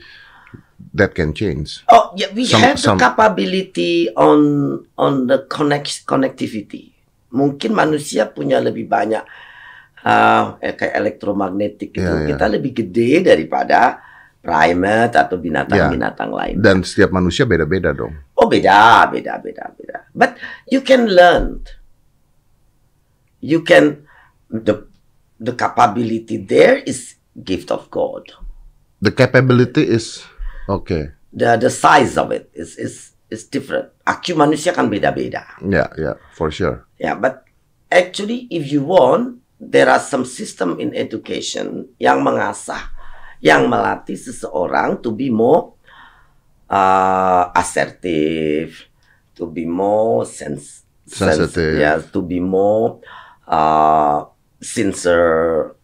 that 0.92 1.16
can 1.16 1.32
change. 1.32 1.80
Oh, 1.88 2.12
yeah, 2.12 2.28
we 2.36 2.44
Some- 2.44 2.60
have 2.60 2.76
some- 2.76 3.00
the 3.00 3.08
capability 3.08 4.12
on 4.12 4.40
on 5.00 5.24
the 5.24 5.48
connect 5.48 6.04
connectivity. 6.04 6.92
Mungkin 7.32 7.72
manusia 7.72 8.28
punya 8.28 8.60
lebih 8.60 8.84
banyak 8.84 9.24
uh, 10.04 10.60
kayak 10.60 10.94
elektromagnetik 11.00 11.96
itu. 11.96 12.04
Yeah, 12.04 12.22
yeah. 12.22 12.28
Kita 12.36 12.46
lebih 12.46 12.72
gede 12.76 13.24
daripada 13.24 14.04
primate 14.44 15.16
atau 15.16 15.40
binatang-binatang 15.40 16.30
lain. 16.30 16.56
Dan 16.60 16.84
setiap 16.84 17.16
manusia 17.16 17.48
beda-beda 17.48 17.96
dong. 17.96 18.12
Oh 18.36 18.44
beda, 18.44 19.08
beda, 19.08 19.40
beda, 19.40 19.64
beda. 19.72 19.98
But 20.12 20.36
you 20.68 20.84
can 20.84 21.08
learn. 21.08 21.64
You 23.40 23.64
can 23.64 24.04
the 24.52 24.84
the 25.40 25.56
capability 25.56 26.40
there 26.40 26.80
is 26.84 27.16
gift 27.32 27.72
of 27.72 27.88
God. 27.88 28.28
The 29.00 29.12
capability 29.12 29.88
is 29.88 30.24
okay. 30.68 31.16
The 31.32 31.56
the 31.56 31.72
size 31.72 32.16
of 32.20 32.32
it 32.32 32.52
is 32.52 32.76
is 32.76 33.16
is 33.32 33.48
different. 33.48 33.92
IQ 34.04 34.36
manusia 34.36 34.76
kan 34.76 34.88
beda-beda. 34.92 35.60
Yeah, 35.64 35.88
yeah, 35.96 36.16
for 36.36 36.52
sure. 36.52 36.84
Yeah, 36.96 37.16
but 37.16 37.44
actually 37.92 38.48
if 38.52 38.68
you 38.68 38.84
want, 38.84 39.43
there 39.70 39.88
are 39.88 40.00
some 40.00 40.24
system 40.28 40.76
in 40.76 40.92
education 40.92 41.88
yang 41.96 42.20
mengasah, 42.20 42.92
yang 43.40 43.66
melatih 43.68 44.16
seseorang 44.16 45.00
to 45.00 45.10
be 45.10 45.32
more 45.32 45.72
uh, 46.68 47.48
assertive, 47.56 48.88
to 49.32 49.48
be 49.48 49.64
more 49.64 50.28
sens- 50.28 50.84
sens- 51.08 51.48
Sensitive. 51.48 51.80
yeah, 51.80 51.96
to 52.00 52.20
be 52.20 52.40
more 52.40 53.00
uh, 53.48 54.28
sincere. 54.60 55.76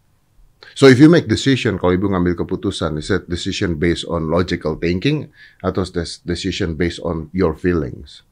So 0.76 0.87
if 0.88 0.96
you 0.96 1.12
make 1.12 1.28
decision, 1.28 1.76
kalau 1.76 1.92
ibu 1.92 2.08
ngambil 2.08 2.40
keputusan, 2.40 2.96
is 2.96 3.12
that 3.12 3.28
decision 3.28 3.76
based 3.76 4.08
on 4.08 4.32
logical 4.32 4.80
thinking 4.80 5.28
atau 5.60 5.84
is 5.84 6.25
decision 6.25 6.72
based 6.78 7.02
on 7.04 7.28
your 7.37 7.52
feelings? 7.52 8.25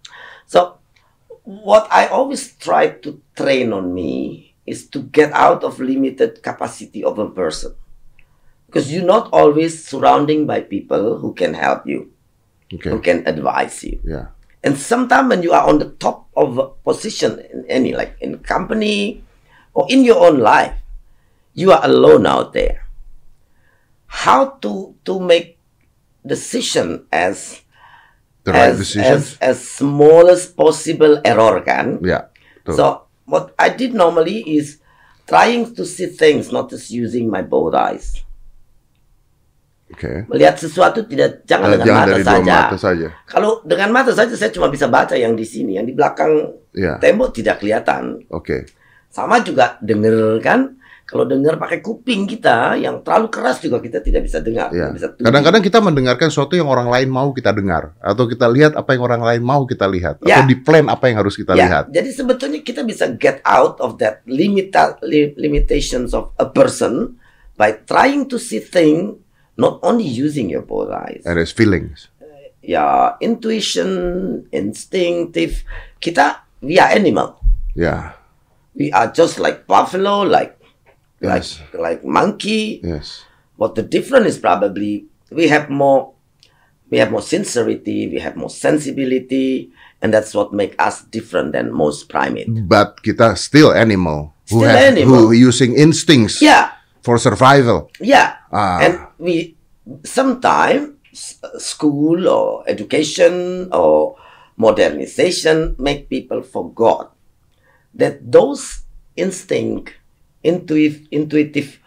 So, 0.49 0.81
what 1.45 1.85
I 1.93 2.09
always 2.09 2.57
try 2.57 2.97
to 3.05 3.21
train 3.37 3.77
on 3.77 3.93
me 3.93 4.48
is 4.69 4.87
to 4.93 5.03
get 5.09 5.33
out 5.33 5.65
of 5.65 5.81
limited 5.81 6.43
capacity 6.43 7.03
of 7.03 7.19
a 7.19 7.29
person. 7.29 7.73
Because 8.69 8.93
you're 8.93 9.07
not 9.09 9.33
always 9.33 9.81
surrounding 9.81 10.45
by 10.45 10.61
people 10.61 11.17
who 11.19 11.33
can 11.33 11.55
help 11.57 11.89
you, 11.89 12.13
Okay. 12.69 12.93
who 12.93 13.01
can 13.01 13.25
advise 13.25 13.81
you. 13.83 13.97
Yeah. 14.05 14.29
And 14.61 14.77
sometimes 14.77 15.33
when 15.33 15.41
you 15.43 15.57
are 15.57 15.65
on 15.65 15.79
the 15.81 15.89
top 15.97 16.29
of 16.37 16.59
a 16.61 16.69
position 16.85 17.41
in 17.49 17.65
any, 17.71 17.97
like 17.97 18.19
in 18.21 18.37
company 18.45 19.25
or 19.73 19.87
in 19.89 20.05
your 20.05 20.21
own 20.21 20.39
life, 20.45 20.77
you 21.57 21.73
are 21.73 21.81
alone 21.81 22.27
out 22.29 22.53
there. 22.53 22.85
How 24.07 24.61
to 24.65 24.95
to 25.05 25.21
make 25.21 25.57
decision 26.25 27.07
as 27.13 27.61
The 28.45 28.53
right 28.53 28.73
as, 28.73 28.79
decision. 28.81 29.13
as 29.17 29.25
as 29.41 29.57
small 29.61 30.29
as 30.29 30.49
possible 30.49 31.21
error 31.25 31.61
kan. 31.65 32.01
yeah. 32.01 32.33
So 32.69 33.08
what 33.29 33.53
I 33.55 33.69
did 33.69 33.93
normally 33.93 34.41
is 34.49 34.81
trying 35.25 35.77
to 35.77 35.85
see 35.85 36.09
things, 36.09 36.49
not 36.49 36.69
just 36.69 36.89
using 36.89 37.29
my 37.29 37.45
both 37.45 37.77
eyes. 37.77 38.25
Okay. 39.89 40.25
Melihat 40.29 40.61
sesuatu 40.61 41.05
tidak 41.05 41.45
jangan 41.45 41.69
Eh, 41.69 41.73
dengan 41.77 41.87
jangan 41.89 42.01
mata 42.01 42.11
dari 42.11 42.23
dua 42.23 42.33
saja. 42.33 42.57
mata 42.61 42.77
saja. 42.79 43.09
Kalau 43.25 43.51
dengan 43.65 43.89
mata 43.89 44.13
saja 44.13 44.35
saya 44.37 44.53
cuma 44.53 44.69
bisa 44.69 44.85
baca 44.85 45.17
yang 45.17 45.33
di 45.33 45.45
sini, 45.45 45.77
yang 45.77 45.85
di 45.85 45.97
belakang 45.97 46.33
Ya. 46.73 47.01
tembok 47.01 47.33
tidak 47.33 47.61
kelihatan. 47.61 48.21
Oke. 48.29 48.69
Sama 49.09 49.41
juga 49.41 49.81
denger 49.81 50.41
kan. 50.41 50.77
Kalau 51.09 51.25
dengar 51.25 51.57
pakai 51.57 51.81
kuping 51.81 52.29
kita 52.29 52.77
yang 52.77 53.01
terlalu 53.01 53.33
keras 53.33 53.65
juga 53.65 53.81
kita 53.81 54.05
tidak 54.05 54.29
bisa 54.29 54.45
dengar. 54.45 54.69
Ya. 54.77 54.93
Kadang-kadang 55.17 55.65
kita 55.65 55.81
mendengarkan 55.81 56.29
sesuatu 56.29 56.53
yang 56.53 56.69
orang 56.69 56.93
lain 56.93 57.09
mau 57.09 57.33
kita 57.33 57.49
dengar, 57.57 57.97
atau 57.97 58.29
kita 58.29 58.45
lihat 58.45 58.77
apa 58.77 58.93
yang 58.93 59.09
orang 59.09 59.25
lain 59.25 59.41
mau 59.41 59.65
kita 59.65 59.89
lihat, 59.89 60.21
Ya. 60.21 60.45
atau 60.45 60.53
di 60.53 60.61
plan 60.61 60.85
apa 60.93 61.09
yang 61.09 61.25
harus 61.25 61.33
kita 61.33 61.57
Ya, 61.57 61.65
lihat. 61.65 61.85
Jadi 61.89 62.13
sebetulnya 62.13 62.61
kita 62.61 62.85
bisa 62.85 63.09
get 63.17 63.41
out 63.49 63.81
of 63.81 63.97
that 63.97 64.21
limita- 64.29 65.01
li- 65.01 65.33
limitations 65.41 66.13
of 66.13 66.29
a 66.37 66.45
person 66.45 67.17
by 67.57 67.73
trying 67.89 68.29
to 68.29 68.37
see 68.37 68.61
things 68.61 69.17
not 69.57 69.81
only 69.81 70.05
using 70.05 70.53
your 70.53 70.61
both 70.61 70.93
eyes. 70.93 71.25
And 71.25 71.41
there's 71.41 71.57
feelings. 71.57 72.13
Ya, 72.61 73.17
intuition, 73.25 73.89
instinctive. 74.53 75.65
Kita 76.05 76.45
we 76.61 76.77
are 76.77 76.93
animal. 76.93 77.41
Ya. 77.73 78.13
We 78.77 78.93
are 78.93 79.09
just 79.09 79.41
like 79.41 79.65
buffalo, 79.65 80.21
like 80.23 80.58
Yes. 81.21 81.59
like 81.75 81.75
like 81.75 82.01
monkey. 82.05 82.81
Yes. 82.83 83.25
What 83.59 83.75
the 83.75 83.83
difference 83.83 84.27
is 84.27 84.39
probably 84.39 85.07
we 85.35 85.49
have 85.49 85.69
more 85.69 86.15
we 86.91 86.99
have 86.99 87.11
more 87.11 87.23
sincerity, 87.23 88.09
we 88.09 88.17
have 88.23 88.37
more 88.37 88.49
sensibility, 88.49 89.69
and 90.01 90.15
that's 90.15 90.33
what 90.33 90.55
make 90.55 90.73
us 90.81 91.03
different 91.13 91.53
than 91.53 91.69
most 91.75 92.09
primate. 92.09 92.49
But 92.69 93.03
kita 93.03 93.37
still 93.37 93.75
animal. 93.75 94.33
Who 94.49 94.65
Still 94.65 94.73
have, 94.73 94.97
animal. 94.97 95.29
Who 95.29 95.33
using 95.37 95.77
instincts 95.77 96.41
Yeah, 96.41 96.73
for 97.05 97.19
survival. 97.21 97.93
yeah. 98.01 98.41
Ah. 98.49 98.81
And 98.81 98.95
we 99.21 99.59
sometimes 100.09 100.97
school 101.61 102.25
or 102.29 102.65
education 102.65 103.69
or 103.75 104.17
modernization 104.57 105.77
make 105.79 106.09
people 106.09 106.41
forgot 106.43 107.13
that 107.93 108.25
those 108.25 108.83
instinct, 109.17 109.93
intuitive, 110.43 111.07
intuitive 111.11 111.81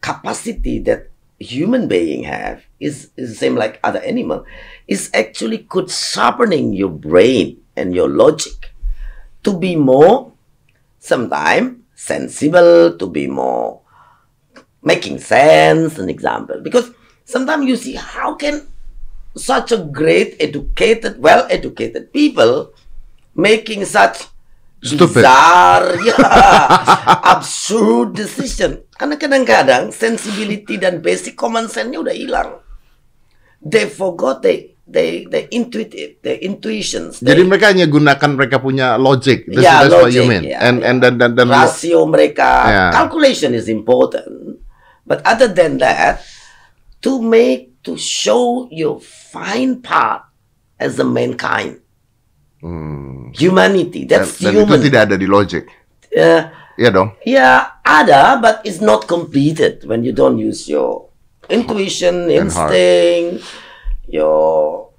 capacity 0.00 0.78
that 0.80 1.10
human 1.38 1.88
being 1.88 2.24
have 2.24 2.62
is, 2.78 3.10
is 3.16 3.30
the 3.30 3.36
same 3.36 3.54
like 3.54 3.80
other 3.82 4.00
animal 4.00 4.44
is 4.86 5.10
actually 5.14 5.58
could 5.58 5.90
sharpening 5.90 6.72
your 6.72 6.90
brain 6.90 7.60
and 7.76 7.94
your 7.94 8.08
logic 8.08 8.72
to 9.42 9.56
be 9.56 9.74
more 9.74 10.32
sometimes 10.98 11.78
sensible 11.94 12.96
to 12.96 13.06
be 13.06 13.26
more 13.26 13.80
making 14.82 15.18
sense 15.18 15.98
an 15.98 16.08
example. 16.08 16.60
Because 16.62 16.90
sometimes 17.24 17.66
you 17.66 17.76
see 17.76 17.94
how 17.94 18.34
can 18.34 18.66
such 19.36 19.70
a 19.72 19.78
great 19.78 20.36
educated 20.40 21.20
well 21.22 21.46
educated 21.50 22.12
people 22.12 22.72
making 23.34 23.84
such 23.84 24.26
Stupid. 24.80 25.20
bizarre 25.20 25.92
yeah, 26.08 26.16
absurd 27.36 28.16
decision 28.16 28.80
karena 28.96 29.20
kadang-kadang 29.20 29.92
sensibility 29.92 30.80
dan 30.80 31.04
basic 31.04 31.36
common 31.36 31.68
sense-nya 31.68 32.00
udah 32.00 32.16
hilang 32.16 32.50
they 33.60 33.84
forgot 33.84 34.40
they 34.40 34.72
they 34.88 35.28
they 35.28 35.46
intuitive 35.52 36.16
their 36.24 36.40
intuitions 36.40 37.20
Jadi 37.20 37.44
they- 37.44 37.46
mereka 37.46 37.70
hanya 37.70 37.86
gunakan 37.86 38.30
mereka 38.34 38.58
punya 38.58 38.96
logic. 38.96 39.46
That's, 39.46 39.62
Yeah, 39.62 39.84
that's 39.84 39.94
what 39.94 40.10
you 40.10 40.24
logic, 40.24 40.32
mean. 40.32 40.42
yeah, 40.50 40.64
and 40.64 40.80
yeah. 40.80 40.88
and 40.90 40.96
dan 40.98 41.14
dan 41.20 41.30
dan 41.36 41.46
rasio 41.46 42.08
mereka 42.08 42.50
Yeah. 42.66 42.90
calculation 42.90 43.52
is 43.52 43.68
important 43.68 44.58
but 45.04 45.20
other 45.22 45.46
than 45.46 45.76
that 45.78 46.24
to 47.04 47.20
make 47.20 47.76
to 47.84 47.94
show 47.96 48.64
your 48.72 48.96
fine 48.98 49.78
part 49.78 50.24
as 50.76 50.96
a 50.96 51.04
mankind 51.04 51.78
Hmm. 52.60 53.32
humanity 53.32 54.04
dan, 54.04 54.24
that's 54.24 54.36
dan 54.36 54.52
human 54.52 54.76
itu 54.76 54.92
tidak 54.92 55.00
ada 55.08 55.16
di 55.16 55.24
logic. 55.24 55.64
Uh, 56.12 56.44
Iya 56.80 56.90
dong. 56.92 57.12
yeah 57.28 57.76
ada 57.84 58.40
but 58.40 58.64
it's 58.64 58.80
not 58.80 59.04
completed 59.04 59.84
when 59.84 60.00
you 60.00 60.16
don't 60.16 60.40
use 60.40 60.64
your 60.64 61.08
intuition 61.52 62.28
instinct 62.32 63.44
your 64.10 64.90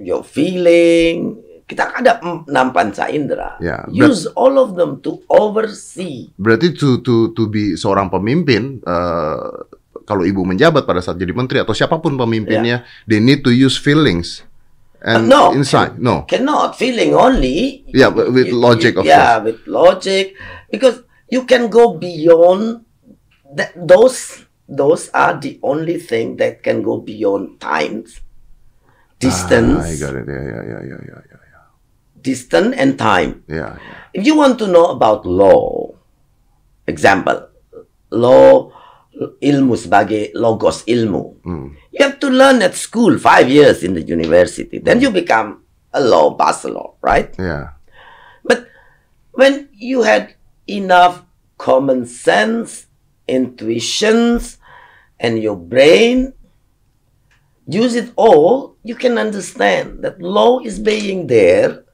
your 0.00 0.24
feeling. 0.24 1.38
Kita 1.68 2.02
ada 2.02 2.18
mm, 2.18 2.50
enam 2.50 2.74
panca 2.74 3.06
indera. 3.06 3.54
Yeah, 3.62 3.86
use 3.86 4.26
all 4.34 4.58
of 4.58 4.74
them 4.74 4.98
to 5.06 5.22
oversee. 5.30 6.34
Berarti 6.34 6.74
to 6.74 6.98
to 7.06 7.30
to 7.30 7.46
be 7.46 7.78
seorang 7.78 8.10
pemimpin 8.10 8.82
eh, 8.82 9.50
kalau 10.02 10.26
ibu 10.26 10.42
menjabat 10.42 10.82
pada 10.82 10.98
saat 10.98 11.14
jadi 11.14 11.30
menteri 11.30 11.62
atau 11.62 11.70
siapa 11.70 12.02
pun 12.02 12.18
pemimpinnya, 12.18 12.82
they 13.06 13.22
need 13.22 13.46
to 13.46 13.54
use 13.54 13.78
feelings 13.78 14.42
and 15.02 15.28
no. 15.28 15.52
insight. 15.54 15.98
No. 15.98 16.22
cannot 16.28 16.76
feeling 16.76 17.14
only 17.14 17.84
Yeah, 17.88 18.08
with- 18.08 18.34
with 18.34 18.48
logic, 18.52 18.96
of 18.96 19.04
yeah 19.04 19.38
with 19.38 19.64
logic 19.66 20.36
because 20.70 21.02
you 21.30 21.44
can 21.44 21.68
go 21.70 21.96
beyond 21.96 22.84
that 23.56 23.72
those 23.76 24.44
those 24.68 25.08
are 25.14 25.34
the 25.40 25.58
only 25.62 25.98
thing 25.98 26.36
that 26.36 26.62
can 26.62 26.82
go 26.82 26.98
beyond 27.00 27.58
times 27.60 28.20
distance 29.18 29.82
Ah, 29.82 29.88
I 29.88 29.96
got 29.96 30.14
it. 30.16 30.26
Yeah, 30.28 30.44
yeah, 30.44 30.62
yeah, 30.62 30.82
yeah, 30.84 31.00
yeah, 31.10 31.22
yeah, 31.30 31.42
yeah. 31.52 31.64
distance 32.22 32.76
and 32.76 32.98
time 32.98 33.42
Yeah, 33.48 33.76
yeah. 33.76 33.96
if 34.14 34.22
you 34.26 34.36
want 34.36 34.58
to 34.60 34.66
know 34.68 34.86
about 34.92 35.24
law 35.26 35.90
example 36.86 37.48
law 38.10 38.70
ilmu 39.40 39.74
sebagai 39.76 40.30
logos 40.32 40.86
ilmu 40.86 41.36
Hmm. 41.44 41.74
you 41.92 42.00
have 42.00 42.16
to 42.16 42.30
learn 42.30 42.62
at 42.62 42.72
school 42.72 43.18
five 43.18 43.50
years 43.50 43.82
in 43.82 43.92
the 43.92 44.04
university 44.04 44.78
then 44.78 45.02
you 45.02 45.10
become 45.10 45.60
a 45.92 46.00
law 46.00 46.30
bachelor 46.32 46.94
right 47.02 47.34
Yeah. 47.36 47.74
But 48.40 48.70
when 49.36 49.68
you 49.74 50.00
had 50.00 50.32
enough 50.64 51.26
common 51.60 52.08
sense, 52.08 52.88
intuitions, 53.28 54.56
and 55.20 55.36
your 55.36 55.60
brain, 55.60 56.32
use 57.68 57.92
it 57.92 58.16
all, 58.16 58.80
you 58.80 58.96
can 58.96 59.20
understand 59.20 60.00
that 60.00 60.16
law 60.24 60.64
is 60.64 60.80
being 60.80 61.28
there 61.28 61.84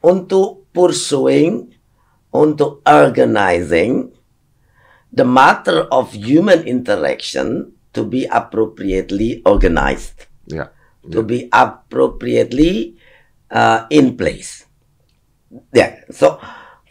untuk 0.00 0.64
pursuing, 0.72 1.76
untuk 2.32 2.80
organizing 2.88 4.13
the 5.14 5.22
matter 5.22 5.86
of 5.94 6.10
human 6.10 6.66
interaction 6.66 7.70
to 7.94 8.02
be 8.02 8.26
appropriately 8.26 9.38
organized, 9.46 10.26
Ya. 10.50 10.74
to 11.06 11.22
be 11.22 11.46
appropriately 11.54 12.98
uh, 13.54 13.86
in 13.94 14.18
place. 14.18 14.66
Yeah. 15.70 16.02
So 16.10 16.42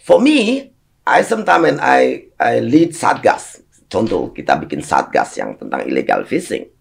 for 0.08 0.24
me, 0.24 0.72
I 1.04 1.28
sometimes 1.28 1.64
when 1.68 1.78
I 1.84 2.32
I 2.40 2.64
lead 2.64 2.96
satgas, 2.96 3.60
contoh 3.92 4.32
kita 4.32 4.56
bikin 4.64 4.80
satgas 4.80 5.36
yang 5.36 5.60
tentang 5.60 5.84
illegal 5.84 6.24
fishing. 6.24 6.72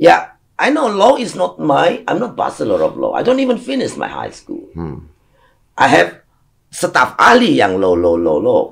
Yeah, 0.00 0.32
I 0.56 0.72
know 0.72 0.88
law 0.88 1.20
is 1.20 1.36
not 1.36 1.60
my. 1.60 2.00
I'm 2.08 2.16
not 2.16 2.32
bachelor 2.32 2.80
of 2.80 2.96
law. 2.96 3.12
I 3.12 3.20
don't 3.20 3.44
even 3.44 3.60
finish 3.60 3.92
my 4.00 4.08
high 4.08 4.32
school. 4.32 4.72
I 5.76 5.86
have 5.92 6.24
staff 6.72 7.12
ahli 7.20 7.60
yang 7.60 7.76
law, 7.76 7.92
law, 7.92 8.16
law, 8.16 8.40
law. 8.40 8.62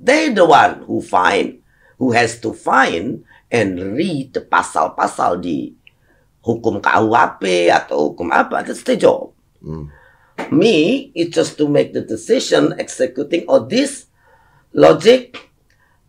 They 0.00 0.32
the 0.32 0.48
one 0.48 0.88
who 0.88 1.04
find, 1.04 1.60
who 2.00 2.16
has 2.16 2.40
to 2.40 2.56
find 2.56 3.24
and 3.52 3.92
read 3.92 4.32
the 4.32 4.40
pasal-pasal 4.40 5.44
di 5.44 5.76
hukum 6.40 6.80
KUHP 6.80 7.68
atau 7.68 8.16
hukum 8.16 8.32
apa. 8.32 8.64
That's 8.64 8.80
the 8.80 8.96
job. 8.96 9.36
Hmm. 9.60 9.92
Me, 10.48 11.12
it's 11.12 11.36
just 11.36 11.60
to 11.60 11.68
make 11.68 11.92
the 11.92 12.00
decision, 12.00 12.72
executing 12.80 13.44
all 13.44 13.68
this 13.68 14.08
logic, 14.72 15.36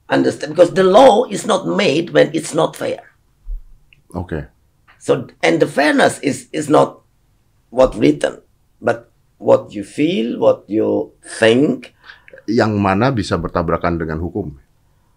understand 0.08 0.56
because 0.56 0.72
the 0.72 0.88
law 0.88 1.28
is 1.28 1.44
not 1.44 1.68
made 1.68 2.16
when 2.16 2.32
it's 2.32 2.56
not 2.56 2.80
fair. 2.80 3.12
Okay. 4.16 4.48
So 5.00 5.28
and 5.44 5.60
the 5.60 5.68
fairness 5.68 6.20
is 6.24 6.48
is 6.56 6.72
not 6.72 7.04
what 7.72 7.92
written, 7.96 8.40
but 8.80 9.12
what 9.42 9.74
you 9.76 9.84
feel, 9.84 10.40
what 10.40 10.64
you 10.72 11.12
think. 11.26 11.96
Yang 12.52 12.72
mana 12.76 13.10
bisa 13.10 13.40
bertabrakan 13.40 13.96
dengan 13.96 14.20
hukum? 14.20 14.52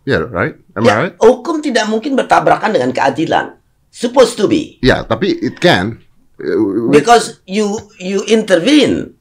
Yeah, 0.05 0.29
right? 0.29 0.55
Am 0.77 0.85
I 0.85 0.87
Ya, 0.87 0.95
right? 1.01 1.15
hukum 1.19 1.59
tidak 1.59 1.89
mungkin 1.89 2.15
bertabrakan 2.15 2.71
dengan 2.71 2.95
keadilan. 2.95 3.59
Supposed 3.89 4.39
to 4.39 4.47
be. 4.47 4.77
Ya, 4.81 5.03
tapi 5.03 5.35
it 5.39 5.59
can. 5.59 5.99
Uh, 6.37 6.91
Because 6.91 7.41
you 7.47 7.75
you 7.97 8.23
intervene. 8.27 9.15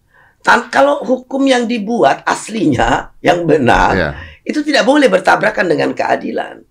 Tan 0.43 0.67
kalau 0.67 1.00
hukum 1.08 1.48
yang 1.48 1.65
dibuat 1.65 2.27
aslinya 2.27 3.15
yang 3.24 3.48
benar 3.48 3.96
Iya. 3.96 4.10
itu 4.43 4.60
tidak 4.60 4.84
boleh 4.84 5.08
bertabrakan 5.08 5.72
dengan 5.72 5.96
keadilan. 5.96 6.67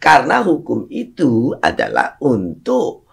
Karena 0.00 0.40
hukum 0.40 0.88
itu 0.88 1.52
adalah 1.60 2.16
untuk 2.24 3.04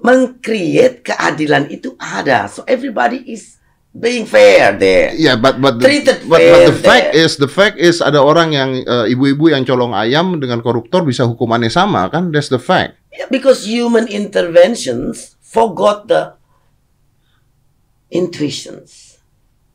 mengcreate 0.00 1.04
keadilan 1.04 1.68
itu 1.68 1.92
ada. 2.00 2.48
So 2.48 2.64
everybody 2.64 3.20
is 3.28 3.60
being 3.92 4.24
fair 4.24 4.72
there. 4.76 5.12
Yeah, 5.12 5.36
but 5.36 5.60
but 5.60 5.76
the, 5.78 5.84
Treated 5.84 6.24
but, 6.24 6.40
but 6.40 6.60
the 6.66 6.72
fair 6.72 6.84
fact 6.84 7.06
there. 7.12 7.24
is 7.24 7.36
the 7.36 7.48
fact 7.48 7.76
is 7.76 8.00
ada 8.00 8.18
orang 8.24 8.56
yang 8.56 8.70
uh, 8.88 9.04
ibu-ibu 9.04 9.52
yang 9.52 9.68
colong 9.68 9.92
ayam 9.92 10.40
dengan 10.40 10.64
koruptor 10.64 11.04
bisa 11.04 11.28
hukumannya 11.28 11.68
sama 11.68 12.08
kan? 12.08 12.32
That's 12.32 12.48
the 12.48 12.60
fact. 12.60 12.96
Yeah, 13.12 13.28
because 13.28 13.68
human 13.68 14.08
interventions 14.08 15.36
forgot 15.44 16.08
the 16.08 16.40
intuitions, 18.08 19.20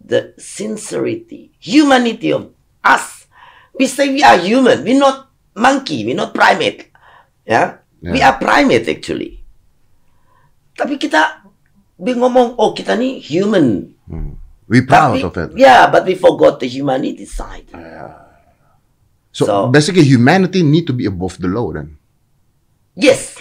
the 0.01 0.33
sincerity, 0.37 1.53
humanity 1.61 2.33
of 2.33 2.49
us. 2.81 3.25
We 3.77 3.85
say 3.85 4.09
we 4.09 4.25
are 4.25 4.37
human. 4.41 4.81
We're 4.81 4.97
not 4.97 5.29
monkey. 5.53 6.01
We're 6.05 6.17
not 6.17 6.33
primate. 6.33 6.89
Yeah, 7.45 7.81
we 8.01 8.17
Yeah. 8.17 8.33
are 8.33 8.37
primate 8.41 8.89
actually. 8.89 9.45
Tapi 10.73 10.97
kita 10.97 11.45
ngomong, 11.97 12.57
oh 12.57 12.73
kita 12.73 12.97
nih 12.97 13.21
human. 13.21 13.96
We 14.67 14.81
proud 14.83 15.19
Tapi, 15.19 15.23
of 15.23 15.35
it. 15.37 15.49
yeah, 15.55 15.87
but 15.87 16.03
we 16.05 16.15
forgot 16.15 16.59
the 16.59 16.67
humanity 16.67 17.23
side. 17.25 17.67
So, 19.31 19.45
So- 19.45 19.67
basically 19.69 20.03
humanity 20.03 20.63
need 20.63 20.87
to 20.87 20.93
be 20.93 21.05
above 21.05 21.37
the 21.39 21.47
law 21.47 21.71
then. 21.71 21.95
Yes, 22.97 23.37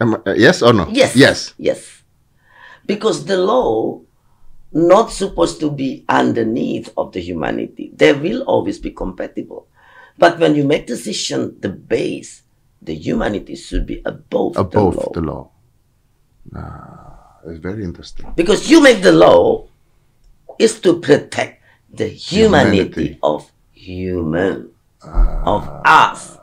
Am 0.00 0.14
I- 0.16 0.30
uh, 0.30 0.36
yes 0.36 0.60
or 0.62 0.72
no? 0.72 0.88
Yes. 0.88 1.16
Yes. 1.16 1.52
Yes. 1.58 1.80
Because 2.86 3.24
the 3.24 3.36
law 3.36 4.00
not 4.72 5.10
supposed 5.12 5.60
to 5.60 5.68
be 5.70 6.04
underneath 6.08 6.88
of 6.96 7.12
the 7.12 7.20
humanity. 7.20 7.90
They 7.92 8.12
will 8.12 8.42
always 8.48 8.78
be 8.78 8.92
compatible. 8.92 9.66
But 10.16 10.38
when 10.38 10.54
you 10.54 10.64
make 10.64 10.86
decision, 10.86 11.56
the 11.60 11.68
base, 11.68 12.42
the 12.80 12.94
humanity 12.94 13.56
should 13.56 13.84
be 13.86 14.00
above, 14.04 14.56
Above 14.56 14.94
the 14.94 15.00
law. 15.00 15.10
the 15.12 15.20
law. 15.20 15.42
Ah, 16.56 17.40
it's 17.46 17.60
very 17.60 17.84
interesting. 17.84 18.32
Because 18.36 18.68
you 18.70 18.80
make 18.80 19.02
the 19.02 19.12
law 19.12 19.68
is 20.60 20.76
to 20.80 21.00
protect 21.00 21.64
the 21.88 22.06
Humanity. 22.06 23.16
humanity, 23.16 23.18
of 23.24 23.48
human, 23.72 24.70
of 25.42 25.64
us. 25.82 26.36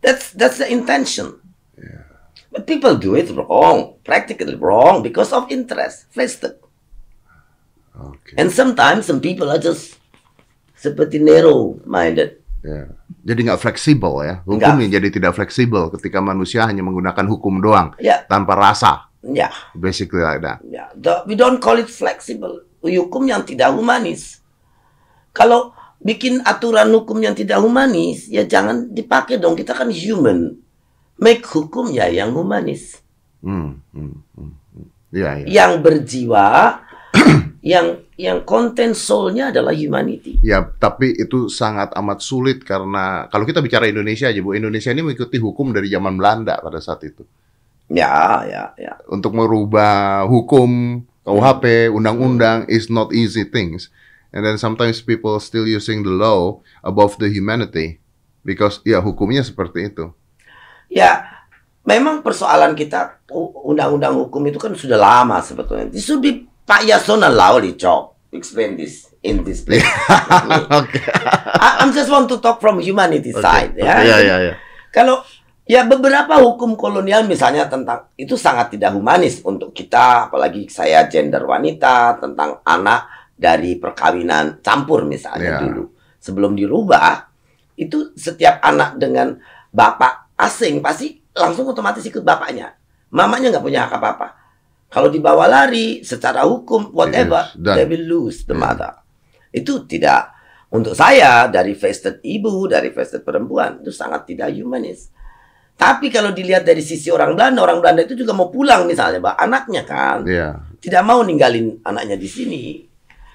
That's 0.00 0.30
that's 0.32 0.62
the 0.62 0.70
intention. 0.70 1.42
But 2.48 2.64
people 2.64 2.96
do 2.96 3.12
it 3.12 3.28
wrong, 3.34 4.00
practically 4.00 4.56
wrong 4.56 5.02
because 5.02 5.28
of 5.28 5.50
interest, 5.52 6.08
vested. 6.14 6.56
Okay. 7.92 8.36
And 8.38 8.48
sometimes 8.48 9.04
some 9.04 9.20
people 9.20 9.48
are 9.48 9.60
just 9.60 9.96
seperti 10.72 11.20
narrow-minded. 11.20 12.40
Ya. 12.64 12.88
Jadi 13.26 13.40
nggak 13.44 13.60
fleksibel 13.60 14.24
ya. 14.24 14.34
Hukumnya 14.44 14.88
jadi 14.88 15.08
tidak 15.12 15.36
fleksibel 15.36 15.92
ketika 15.92 16.20
manusia 16.20 16.64
hanya 16.64 16.80
menggunakan 16.80 17.24
hukum 17.28 17.60
doang 17.60 17.92
Ya, 17.98 18.24
tanpa 18.24 18.56
rasa. 18.56 19.10
ya, 19.20 19.50
Basically 19.74 20.22
like 20.22 20.40
that. 20.40 20.60
ya. 20.64 20.88
The- 20.94 21.26
we 21.26 21.34
don't 21.34 21.58
call 21.58 21.76
it 21.76 21.90
flexible. 21.90 22.64
Hukum 22.82 23.26
yang 23.26 23.42
tidak 23.42 23.72
humanis. 23.74 24.40
Kalau 25.32 25.76
bikin 26.00 26.40
aturan 26.44 26.92
hukum 26.92 27.18
yang 27.20 27.34
tidak 27.34 27.60
humanis, 27.60 28.30
ya 28.30 28.46
jangan 28.46 28.88
dipakai 28.92 29.36
dong. 29.40 29.58
Kita 29.58 29.74
kan 29.74 29.92
human. 29.92 30.54
Make 31.16 31.44
hukum 31.48 31.90
ya 31.92 32.08
yang 32.12 32.32
humanis. 32.36 33.00
Hmm, 33.40 33.80
hmm, 33.92 34.14
hmm. 34.36 34.52
Iya, 35.14 35.30
iya. 35.42 35.46
Yang 35.48 35.72
berjiwa, 35.80 36.46
yang 37.72 37.86
yang 38.16 38.44
konten 38.48 38.96
soulnya 38.96 39.52
adalah 39.52 39.76
humanity. 39.76 40.40
Ya, 40.40 40.64
tapi 40.64 41.12
itu 41.16 41.52
sangat 41.52 41.92
amat 41.96 42.24
sulit 42.24 42.64
karena 42.64 43.28
kalau 43.28 43.44
kita 43.44 43.60
bicara 43.60 43.88
Indonesia 43.88 44.28
aja, 44.32 44.40
Bu, 44.40 44.56
Indonesia 44.56 44.92
ini 44.92 45.04
mengikuti 45.04 45.36
hukum 45.36 45.72
dari 45.72 45.92
zaman 45.92 46.16
Belanda 46.16 46.56
pada 46.60 46.80
saat 46.80 47.04
itu. 47.04 47.22
Ya, 47.86 48.42
ya, 48.48 48.64
ya. 48.74 48.94
Untuk 49.06 49.36
merubah 49.36 50.26
hukum, 50.26 51.00
KUHP, 51.26 51.90
undang-undang 51.90 52.70
is 52.70 52.86
not 52.86 53.10
easy 53.10 53.42
things. 53.42 53.90
And 54.30 54.46
then 54.46 54.62
sometimes 54.62 55.02
people 55.02 55.34
still 55.42 55.66
using 55.66 56.06
the 56.06 56.14
law 56.14 56.62
above 56.86 57.18
the 57.18 57.26
humanity 57.26 57.98
because 58.46 58.78
ya 58.86 59.02
hukumnya 59.02 59.42
seperti 59.42 59.90
itu. 59.90 60.14
Ya, 60.86 61.26
memang 61.82 62.22
persoalan 62.22 62.78
kita 62.78 63.18
undang-undang 63.66 64.14
hukum 64.14 64.46
itu 64.46 64.62
kan 64.62 64.70
sudah 64.78 64.94
lama 64.94 65.42
sebetulnya. 65.42 65.90
This 65.90 66.06
should 66.06 66.22
be 66.22 66.46
Pak 66.62 66.86
Yasona 66.86 67.26
Lawli 67.26 67.74
job 67.74 68.16
explain 68.36 68.76
this 68.76 69.08
in 69.22 69.42
this 69.42 69.64
place. 69.64 69.82
Oke. 70.78 71.00
I, 71.56 71.80
I'm 71.80 71.90
just 71.96 72.12
want 72.12 72.28
to 72.28 72.38
talk 72.38 72.60
from 72.60 72.78
humanity 72.78 73.32
side 73.32 73.74
ya. 73.74 74.04
Iya, 74.04 74.16
iya, 74.22 74.36
iya. 74.50 74.54
Kalau 74.92 75.24
ya 75.66 75.82
beberapa 75.82 76.38
hukum 76.38 76.78
kolonial 76.78 77.26
misalnya 77.26 77.66
tentang 77.66 78.06
itu 78.14 78.38
sangat 78.38 78.72
tidak 78.72 78.94
humanis 78.94 79.42
untuk 79.42 79.74
kita 79.74 80.30
apalagi 80.30 80.70
saya 80.70 81.10
gender 81.10 81.42
wanita 81.42 82.22
tentang 82.22 82.62
anak 82.62 83.10
dari 83.34 83.76
perkawinan 83.76 84.62
campur 84.62 85.04
misalnya 85.04 85.58
Ya. 85.58 85.60
dulu. 85.60 85.92
Sebelum 86.16 86.56
dirubah 86.56 87.28
itu 87.76 88.14
setiap 88.16 88.58
anak 88.64 88.96
dengan 88.96 89.36
bapak 89.68 90.32
asing 90.40 90.80
pasti 90.80 91.20
langsung 91.36 91.68
otomatis 91.68 92.00
ikut 92.02 92.24
bapaknya. 92.24 92.72
Mamanya 93.12 93.52
nggak 93.52 93.62
punya 93.62 93.84
hak 93.86 93.94
apa-apa. 94.00 94.28
Kalau 94.88 95.12
dibawa 95.12 95.44
lari 95.44 96.00
secara 96.00 96.46
hukum 96.46 96.94
whatever, 96.94 97.52
they 97.76 97.84
will 97.84 98.06
lose 98.06 98.46
the 98.46 98.54
Yeah. 98.54 98.62
mother. 98.64 98.92
Itu 99.52 99.84
tidak 99.84 100.32
untuk 100.72 100.96
saya 100.96 101.46
dari 101.46 101.76
vested 101.76 102.24
ibu, 102.24 102.66
dari 102.66 102.90
vested 102.90 103.20
perempuan 103.22 103.82
itu 103.84 103.92
sangat 103.92 104.24
tidak 104.26 104.50
humanis. 104.56 105.12
Tapi 105.76 106.08
kalau 106.08 106.32
dilihat 106.32 106.64
dari 106.64 106.80
sisi 106.80 107.12
orang 107.12 107.36
Belanda, 107.36 107.60
orang 107.60 107.84
Belanda 107.84 108.00
itu 108.02 108.16
juga 108.16 108.32
mau 108.32 108.48
pulang 108.48 108.88
misalnya, 108.88 109.20
Pak, 109.20 109.36
anaknya 109.36 109.82
kan 109.84 110.24
Iya. 110.24 110.56
tidak 110.80 111.04
mau 111.04 111.20
ninggalin 111.20 111.84
anaknya 111.84 112.16
di 112.16 112.24
sini. 112.24 112.62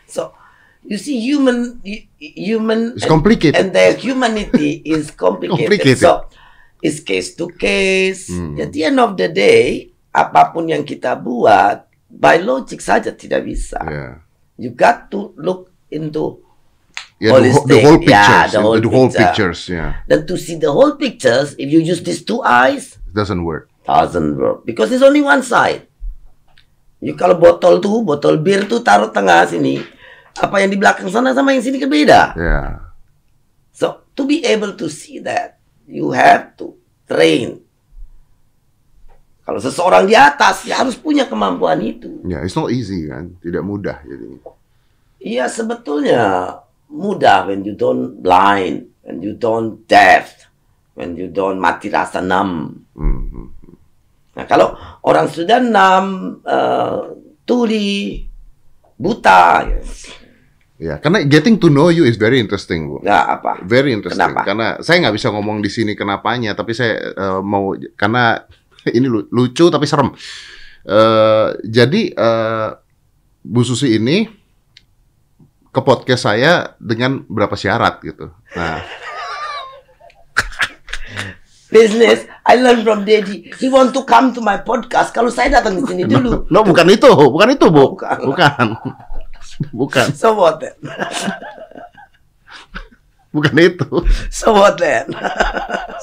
So 0.10 0.34
you 0.82 0.98
see 0.98 1.22
human 1.22 1.78
hu- 1.86 2.06
human 2.18 2.98
It's 2.98 3.06
complicated. 3.06 3.54
and 3.54 3.70
their 3.70 3.94
humanity 3.94 4.82
is 4.82 5.14
complicated. 5.16 5.70
Complicated. 5.70 6.02
So 6.02 6.26
it's 6.82 6.98
case 7.00 7.38
to 7.38 7.46
case. 7.54 8.26
Hmm. 8.28 8.58
At 8.58 8.74
the 8.74 8.90
end 8.90 8.98
of 8.98 9.14
the 9.14 9.30
day, 9.30 9.94
apa 10.10 10.50
pun 10.50 10.66
yang 10.66 10.82
kita 10.82 11.14
buat 11.16 11.86
by 12.10 12.42
logic 12.42 12.82
saja 12.82 13.14
tidak 13.14 13.46
bisa. 13.46 13.78
Iya. 13.86 14.10
You 14.58 14.74
got 14.74 15.14
to 15.14 15.38
look 15.38 15.70
into 15.88 16.42
Yeah, 17.22 17.38
the, 17.38 17.54
whole- 17.54 17.70
the 17.70 17.78
whole 17.86 18.00
Yeah, 18.02 18.10
pictures, 18.18 18.50
the 18.52 18.62
whole 18.66 18.82
the 18.82 18.90
whole 18.90 19.06
picture. 19.06 19.22
pictures, 19.30 19.60
yeah, 19.70 20.02
Dan 20.10 20.26
to 20.26 20.34
see 20.42 20.58
the 20.58 20.74
whole 20.74 20.98
pictures, 20.98 21.54
if 21.54 21.70
you 21.70 21.78
use 21.78 22.02
these 22.02 22.26
two 22.26 22.42
eyes, 22.42 22.98
it 22.98 23.14
doesn't 23.14 23.46
work. 23.46 23.70
doesn't 23.86 24.42
work 24.42 24.66
because 24.66 24.90
there's 24.90 25.06
only 25.06 25.22
one 25.22 25.46
side. 25.46 25.86
You 26.98 27.14
kalau 27.14 27.38
botol 27.38 27.78
tuh, 27.78 28.02
botol 28.02 28.42
bir 28.42 28.66
tuh 28.66 28.82
taruh 28.82 29.14
tengah 29.14 29.46
sini, 29.46 29.86
apa 30.34 30.66
yang 30.66 30.74
di 30.74 30.82
belakang 30.82 31.10
sana 31.10 31.30
sama 31.30 31.54
yang 31.54 31.62
sini 31.62 31.78
kan 31.78 31.90
beda. 31.90 32.22
Yeah, 32.34 32.70
So 33.70 34.10
to 34.14 34.26
be 34.26 34.42
able 34.42 34.74
to 34.78 34.90
see 34.90 35.22
that, 35.22 35.62
you 35.86 36.10
have 36.14 36.58
to 36.58 36.74
train. 37.06 37.62
Kalau 39.42 39.58
seseorang 39.58 40.06
di 40.06 40.14
atas, 40.14 40.66
ya 40.66 40.82
harus 40.82 40.98
punya 40.98 41.26
kemampuan 41.26 41.82
itu. 41.82 42.22
yeah, 42.26 42.42
it's 42.42 42.54
not 42.56 42.70
easy 42.70 43.06
kan, 43.06 43.34
tidak 43.42 43.62
mudah 43.62 43.98
jadi. 44.02 44.42
Iya 45.22 45.46
sebetulnya 45.46 46.58
mudah 46.92 47.48
when 47.48 47.64
you 47.64 47.74
don't 47.74 48.20
blind, 48.20 48.92
when 49.02 49.24
you 49.24 49.34
don't 49.34 49.88
deaf, 49.88 50.48
when 50.94 51.16
you 51.16 51.28
don't 51.28 51.58
mati 51.58 51.88
rasa 51.88 52.20
numb. 52.20 52.84
Mhm. 52.94 53.46
Nah 54.32 54.46
kalau 54.46 54.76
orang 55.02 55.28
sudah 55.28 55.60
numb, 55.60 56.10
eh, 56.44 57.00
tuli, 57.44 58.24
buta, 58.96 59.66
ya, 59.66 59.82
Ya, 60.82 60.98
karena 60.98 61.22
getting 61.22 61.62
to 61.62 61.70
know 61.70 61.94
you 61.94 62.10
is 62.10 62.18
very 62.18 62.42
interesting, 62.42 62.90
Bu. 62.90 63.06
nggak 63.06 63.26
apa. 63.30 63.62
Very 63.62 63.94
interesting. 63.94 64.18
Kenapa? 64.18 64.42
Karena 64.42 64.68
saya 64.82 64.98
nggak 64.98 65.14
bisa 65.14 65.30
ngomong 65.30 65.62
di 65.62 65.70
sini 65.70 65.94
kenapanya, 65.94 66.58
tapi 66.58 66.74
saya 66.74 66.98
eh, 67.14 67.40
mau 67.40 67.70
karena 67.94 68.42
ini 68.98 69.06
lu- 69.06 69.30
lucu 69.30 69.70
tapi 69.70 69.86
serem. 69.86 70.10
Eh, 70.82 71.48
jadi 71.62 72.02
eh, 72.10 72.70
Bu 73.46 73.62
Susi 73.62 73.94
ini 73.94 74.26
ke 75.72 75.80
podcast 75.80 76.28
saya 76.28 76.76
dengan 76.78 77.24
berapa 77.32 77.56
syarat 77.56 78.04
gitu. 78.04 78.28
Nah, 78.56 78.84
Business, 81.72 82.28
I 82.44 82.60
learn 82.60 82.84
from 82.84 83.08
Dedi. 83.08 83.48
He 83.56 83.72
want 83.72 83.96
to 83.96 84.04
come 84.04 84.36
to 84.36 84.44
my 84.44 84.60
podcast. 84.60 85.16
Kalau 85.16 85.32
saya 85.32 85.48
datang 85.48 85.80
di 85.80 85.88
sini 85.88 86.04
dulu. 86.04 86.44
no 86.52 86.68
bukan 86.68 86.84
itu, 86.92 87.08
bukan 87.08 87.56
itu, 87.56 87.66
Bu. 87.72 87.96
Bukan. 87.96 88.18
Bukan. 88.28 88.66
Bukan, 89.72 90.08
So 90.12 90.36
what 90.36 90.60
then? 90.60 90.76
bukan 93.32 93.56
itu. 93.56 93.88
So 94.28 94.52
what 94.52 94.76
then? 94.76 95.16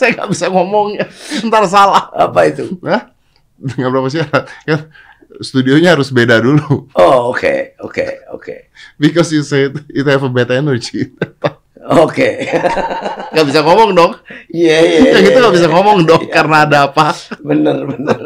Saya 0.00 0.16
nggak 0.16 0.31
bisa 0.33 0.48
ngomongnya, 0.48 1.04
ntar 1.44 1.68
salah. 1.68 2.09
apa 2.16 2.48
itu? 2.48 2.81
Hah? 2.87 3.12
Dengan 3.61 3.92
berapa 3.92 4.09
syarat? 4.09 4.48
Kan 4.64 4.88
studionya 5.40 5.94
harus 5.94 6.11
beda 6.11 6.38
dulu. 6.38 6.87
Oh 6.94 7.31
oke, 7.31 7.79
oke, 7.81 8.07
oke. 8.35 8.55
Because 8.98 9.31
you 9.31 9.42
said 9.42 9.77
it 9.88 10.07
have 10.07 10.22
a 10.22 10.31
bad 10.31 10.51
energy. 10.51 11.14
Oke. 11.88 12.44
Gak 13.33 13.46
bisa 13.48 13.64
ngomong 13.64 13.96
dong. 13.96 14.12
Iya, 14.53 14.77
iya. 14.85 14.98
Kayak 15.09 15.24
gitu 15.24 15.38
iya, 15.40 15.44
gak 15.48 15.55
bisa 15.57 15.68
iya. 15.68 15.72
ngomong 15.72 15.98
dong 16.05 16.22
Iya. 16.27 16.33
karena 16.37 16.57
ada 16.68 16.79
apa. 16.90 17.16
Bener, 17.40 17.77
bener. 17.88 18.18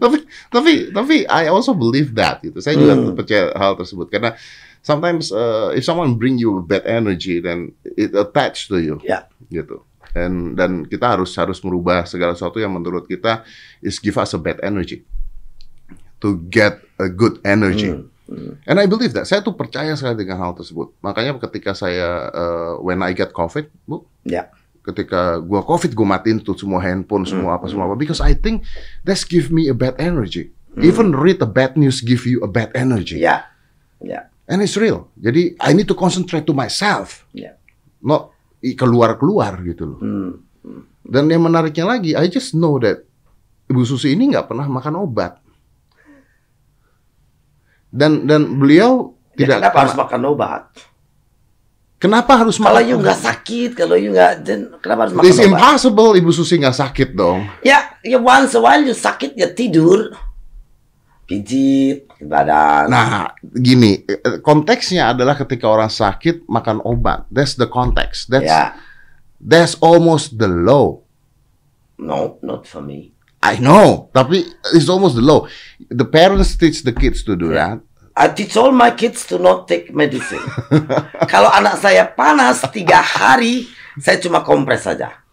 tapi 0.00 0.16
tapi 0.48 0.72
tapi 0.90 1.14
I 1.28 1.48
also 1.48 1.72
believe 1.72 2.12
that 2.16 2.40
gitu. 2.40 2.60
Saya 2.60 2.76
juga 2.76 2.96
Hmm. 2.96 3.12
percaya 3.16 3.52
hal 3.54 3.76
tersebut 3.76 4.08
karena 4.08 4.36
sometimes 4.80 5.28
uh, 5.30 5.72
if 5.72 5.84
someone 5.84 6.16
bring 6.16 6.36
you 6.36 6.60
bad 6.64 6.84
energy 6.84 7.40
then 7.40 7.72
it 7.84 8.12
attached 8.12 8.68
to 8.68 8.80
you 8.80 8.96
Ya. 9.04 9.28
gitu. 9.48 9.84
Dan 10.10 10.58
dan 10.58 10.82
kita 10.84 11.06
harus 11.16 11.30
harus 11.38 11.62
merubah 11.62 12.02
segala 12.02 12.34
sesuatu 12.34 12.58
yang 12.58 12.74
menurut 12.74 13.06
kita 13.06 13.46
is 13.78 13.96
give 13.96 14.18
us 14.18 14.34
a 14.34 14.40
bad 14.40 14.58
energy 14.60 15.06
to 16.20 16.40
get 16.48 16.80
a 16.96 17.08
good 17.08 17.40
energy. 17.42 17.90
Hmm. 18.30 18.60
And 18.62 18.78
I 18.78 18.86
believe 18.86 19.10
that. 19.12 19.26
Saya 19.26 19.42
tuh 19.42 19.58
percaya 19.58 19.90
sekali 19.98 20.22
dengan 20.22 20.38
hal 20.38 20.54
tersebut. 20.54 20.94
Makanya 21.02 21.34
ketika 21.42 21.74
saya 21.74 22.30
uh, 22.30 22.72
when 22.78 23.02
I 23.02 23.10
get 23.10 23.34
COVID, 23.34 23.66
Bu, 23.84 24.06
Ya. 24.22 24.52
ketika 24.80 25.36
gua 25.40 25.60
covid 25.60 25.92
gua 25.92 26.16
matiin 26.16 26.40
tuh 26.40 26.56
semua 26.56 26.80
handphone 26.80 27.28
semua 27.28 27.60
apa 27.60 27.68
semua 27.68 27.84
apa 27.84 28.00
because 28.00 28.16
I 28.16 28.32
think 28.32 28.64
that's 29.04 29.28
give 29.28 29.52
me 29.52 29.68
a 29.68 29.76
bad 29.76 29.92
energy 30.00 30.56
even 30.80 31.12
read 31.12 31.36
the 31.36 31.46
bad 31.46 31.76
news 31.76 32.00
give 32.00 32.24
you 32.24 32.40
a 32.40 32.48
bad 32.48 32.72
energy 32.72 33.20
Ya. 33.20 33.44
Ya. 34.00 34.32
and 34.48 34.64
it's 34.64 34.80
real 34.80 35.12
jadi 35.20 35.52
I 35.60 35.76
need 35.76 35.84
to 35.84 35.96
concentrate 35.96 36.48
to 36.48 36.56
myself 36.56 37.28
Ya. 37.36 37.60
not 38.00 38.32
keluar 38.80 39.20
keluar 39.20 39.60
gitu 39.60 39.84
loh 39.84 39.98
Hmm. 40.00 40.32
dan 41.04 41.28
yang 41.28 41.44
menariknya 41.44 41.84
lagi 41.84 42.16
I 42.16 42.32
just 42.32 42.56
know 42.56 42.80
that 42.80 43.04
Ibu 43.68 43.84
Susi 43.84 44.16
ini 44.16 44.32
nggak 44.32 44.48
pernah 44.48 44.64
makan 44.64 44.96
obat 44.96 45.39
dan 47.90 48.24
dan 48.24 48.56
beliau 48.56 49.12
Ya, 49.32 49.46
tidak 49.46 49.58
kenapa 49.62 49.78
harus 49.80 49.96
makan 49.96 50.20
obat? 50.26 50.62
kenapa 51.96 52.32
harus 52.34 52.56
Kalau 52.56 52.76
makan 52.76 52.84
you 52.84 52.96
obat? 52.96 53.04
nggak 53.04 53.20
sakit, 53.22 53.70
kalau 53.72 53.96
you 53.96 54.10
nggak, 54.10 54.32
kenapa 54.78 55.00
harus 55.04 55.14
makan 55.14 55.26
It's 55.26 55.38
obat? 55.38 55.48
impossible 55.48 56.10
Ibu 56.14 56.30
Susi 56.30 56.54
nggak 56.56 56.76
sakit 56.76 57.08
dong 57.12 57.40
Ya, 57.60 57.78
ya 58.00 58.16
once 58.16 58.52
a 58.52 58.60
while 58.60 58.80
you 58.80 58.92
sakit 58.92 59.32
ya 59.34 59.48
tidur, 59.50 60.12
pijit 61.24 62.10
badan. 62.20 62.90
Nah, 62.90 63.32
gini, 63.40 64.02
konteksnya 64.40 65.14
adalah 65.14 65.38
ketika 65.38 65.64
orang 65.64 65.88
sakit 65.88 66.44
makan 66.44 66.82
obat. 66.82 67.24
That's 67.30 67.56
the 67.56 67.64
context. 67.64 68.28
That's 68.28 68.44
ya, 68.44 68.76
that's 69.38 69.78
almost 69.80 70.36
the 70.36 70.50
law. 70.50 71.00
no, 71.96 72.36
not 72.42 72.64
for 72.66 72.80
me. 72.80 73.12
I 73.40 73.56
know, 73.56 74.12
tapi 74.12 74.44
it's 74.76 74.92
almost 74.92 75.16
the 75.16 75.24
law. 75.24 75.48
The 75.88 76.04
parents 76.04 76.60
teach 76.60 76.84
the 76.84 76.92
kids 76.92 77.24
to 77.24 77.32
do 77.32 77.56
that. 77.56 77.80
I 78.12 78.28
teach 78.28 78.52
all 78.60 78.68
my 78.68 78.92
kids 78.92 79.24
to 79.32 79.40
not 79.40 79.64
take 79.64 79.96
medicine. 79.96 80.44
Kalau 81.32 81.48
anak 81.48 81.80
saya 81.80 82.04
panas 82.04 82.60
tiga 82.68 83.00
hari, 83.00 83.64
saya 83.96 84.20
cuma 84.20 84.44
kompres 84.44 84.84
saja. 84.84 85.24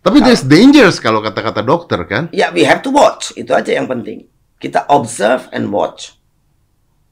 Tapi 0.00 0.24
there's 0.24 0.40
dangers 0.40 0.96
kalau 0.96 1.20
kata-kata 1.20 1.60
dokter 1.60 2.00
kan. 2.08 2.32
Ya, 2.32 2.48
we 2.48 2.64
have 2.64 2.80
to 2.80 2.88
watch. 2.88 3.36
Itu 3.36 3.52
aja 3.52 3.76
yang 3.76 3.84
penting. 3.84 4.32
Kita 4.56 4.88
observe 4.88 5.44
and 5.52 5.68
watch. 5.68 6.16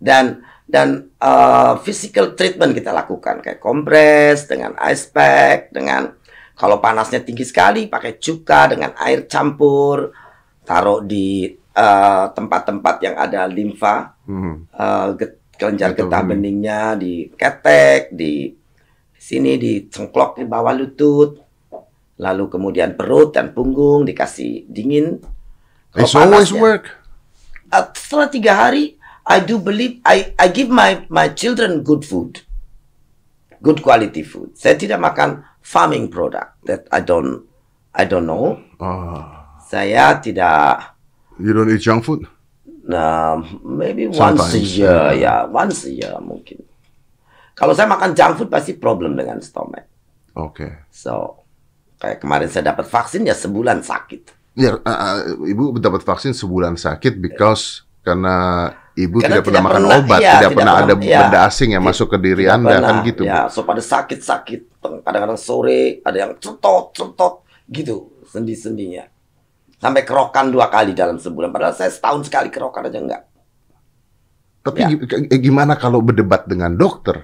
Dan 0.01 0.41
dan 0.65 1.13
uh, 1.21 1.77
physical 1.85 2.33
treatment 2.33 2.73
kita 2.73 2.93
lakukan 2.93 3.41
kayak 3.41 3.61
kompres 3.61 4.49
dengan 4.49 4.77
ice 4.85 5.09
pack 5.09 5.73
dengan 5.73 6.13
kalau 6.59 6.83
panasnya 6.83 7.23
tinggi 7.23 7.47
sekali 7.47 7.87
pakai 7.87 8.19
cuka 8.19 8.75
dengan 8.75 8.91
air 8.99 9.31
campur 9.31 10.11
taruh 10.67 11.01
di 11.01 11.47
uh, 11.73 12.27
tempat-tempat 12.35 12.95
yang 13.01 13.17
ada 13.17 13.47
limfa 13.47 14.19
Hmm. 14.29 14.69
uh, 14.77 15.17
get- 15.17 15.41
kelenjar 15.57 15.97
Betul. 15.97 16.13
getah 16.13 16.23
beningnya 16.23 16.83
di 16.95 17.33
ketek 17.33 18.13
di 18.13 18.53
sini 19.17 19.57
di 19.57 19.89
cengklok 19.89 20.37
di 20.37 20.45
bawah 20.45 20.77
lutut 20.77 21.41
lalu 22.21 22.45
kemudian 22.47 22.93
perut 22.93 23.33
dan 23.33 23.57
punggung 23.57 24.05
dikasih 24.05 24.69
dingin 24.69 25.17
Kalau 25.89 26.05
It's 26.05 26.13
always 26.13 26.53
work. 26.53 26.93
Uh, 27.73 27.89
setelah 27.97 28.29
tiga 28.29 28.53
hari 28.53 29.01
I 29.25 29.41
do 29.41 29.57
believe 29.57 30.05
I 30.05 30.37
I 30.37 30.53
give 30.53 30.69
my 30.69 31.09
my 31.09 31.33
children 31.33 31.81
good 31.81 32.05
food 32.05 32.45
good 33.65 33.81
quality 33.81 34.21
food 34.21 34.53
saya 34.53 34.77
tidak 34.77 35.01
makan 35.01 35.48
farming 35.63 36.09
product 36.09 36.59
that 36.65 36.87
I 36.93 37.01
don't 37.05 37.45
I 37.95 38.05
don't 38.07 38.27
know 38.27 38.59
Oh, 38.79 39.23
saya 39.65 40.19
tidak 40.23 40.99
you 41.39 41.55
don't 41.55 41.71
eat 41.71 41.83
junk 41.83 42.03
food? 42.03 42.27
Nah, 42.89 43.37
maybe 43.63 44.09
once 44.09 44.17
a 44.17 44.57
Sometimes, 44.57 44.73
year, 44.75 44.97
yeah. 45.15 45.45
ya, 45.45 45.47
once 45.47 45.85
a 45.87 45.93
year 45.93 46.17
mungkin. 46.25 46.65
Kalau 47.53 47.77
saya 47.77 47.85
makan 47.85 48.17
junk 48.17 48.41
food 48.41 48.51
pasti 48.51 48.75
problem 48.81 49.13
dengan 49.13 49.45
stomach. 49.45 49.85
Oke. 50.33 50.89
So, 50.89 51.45
kayak 52.01 52.23
kemarin 52.23 52.49
saya 52.49 52.73
dapat 52.73 52.89
vaksin 52.89 53.29
ya 53.29 53.37
sebulan 53.37 53.85
sakit. 53.85 54.33
Ya, 54.59 54.75
uh, 54.79 54.89
uh, 54.89 55.17
ibu 55.47 55.77
dapat 55.79 56.03
vaksin 56.03 56.35
sebulan 56.35 56.75
sakit 56.81 57.21
because 57.21 57.87
karena 58.03 58.73
ibu 58.99 59.23
Karena 59.23 59.39
tidak 59.39 59.45
pernah 59.47 59.61
tidak 59.63 59.69
makan 59.71 59.83
pernah- 59.85 59.99
obat, 60.03 60.19
iya, 60.19 60.27
tidak, 60.29 60.39
tidak 60.43 60.57
pernah 60.59 60.75
ada 60.75 60.85
pernah- 60.91 61.07
iya. 61.07 61.19
benda 61.23 61.39
asing 61.47 61.71
yang 61.71 61.85
masuk 61.85 62.07
ke 62.11 62.19
diri 62.19 62.45
Tidak 62.45 62.57
anda 62.59 62.69
kan 62.69 62.83
pernah, 62.83 63.07
gitu. 63.07 63.23
Bu? 63.23 63.31
Ya, 63.31 63.41
so 63.47 63.59
pada 63.63 63.83
sakit-sakit, 63.85 64.61
kadang-kadang 65.03 65.39
sore 65.39 65.81
ada 66.03 66.17
yang 66.19 66.33
cetot, 66.37 66.85
cetot, 66.93 67.35
gitu 67.67 67.97
sendi-sendinya. 68.27 69.05
Sampai 69.77 70.03
kerokan 70.03 70.51
dua 70.51 70.67
kali 70.67 70.91
dalam 70.91 71.17
sebulan. 71.17 71.49
Padahal 71.49 71.71
saya 71.71 71.89
setahun 71.89 72.27
sekali 72.27 72.51
kerokan 72.51 72.83
aja 72.85 72.99
enggak. 72.99 73.23
Tapi 74.61 74.79
Ya. 74.83 74.89
eh, 75.31 75.39
gimana 75.39 75.79
kalau 75.79 76.03
berdebat 76.03 76.45
dengan 76.45 76.75
dokter? 76.75 77.23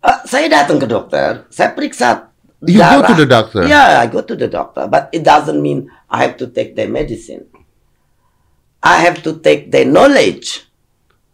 Eh, 0.00 0.18
saya 0.24 0.46
datang 0.46 0.78
ke 0.78 0.86
dokter, 0.86 1.44
saya 1.50 1.74
periksa 1.74 2.30
You 2.62 2.78
go 2.78 3.02
darah. 3.02 3.08
to 3.10 3.14
the 3.14 3.26
doctor? 3.26 3.62
Yeah, 3.66 4.00
I 4.00 4.06
go 4.06 4.22
to 4.22 4.32
the 4.32 4.46
doctor, 4.46 4.86
but 4.86 5.10
it 5.10 5.20
doesn't 5.20 5.58
mean 5.58 5.90
I 6.06 6.22
have 6.22 6.38
to 6.38 6.46
take 6.46 6.72
their 6.72 6.86
medicine. 6.86 7.50
I 8.86 9.02
have 9.02 9.18
to 9.26 9.42
take 9.42 9.74
their 9.74 9.82
knowledge, 9.82 10.62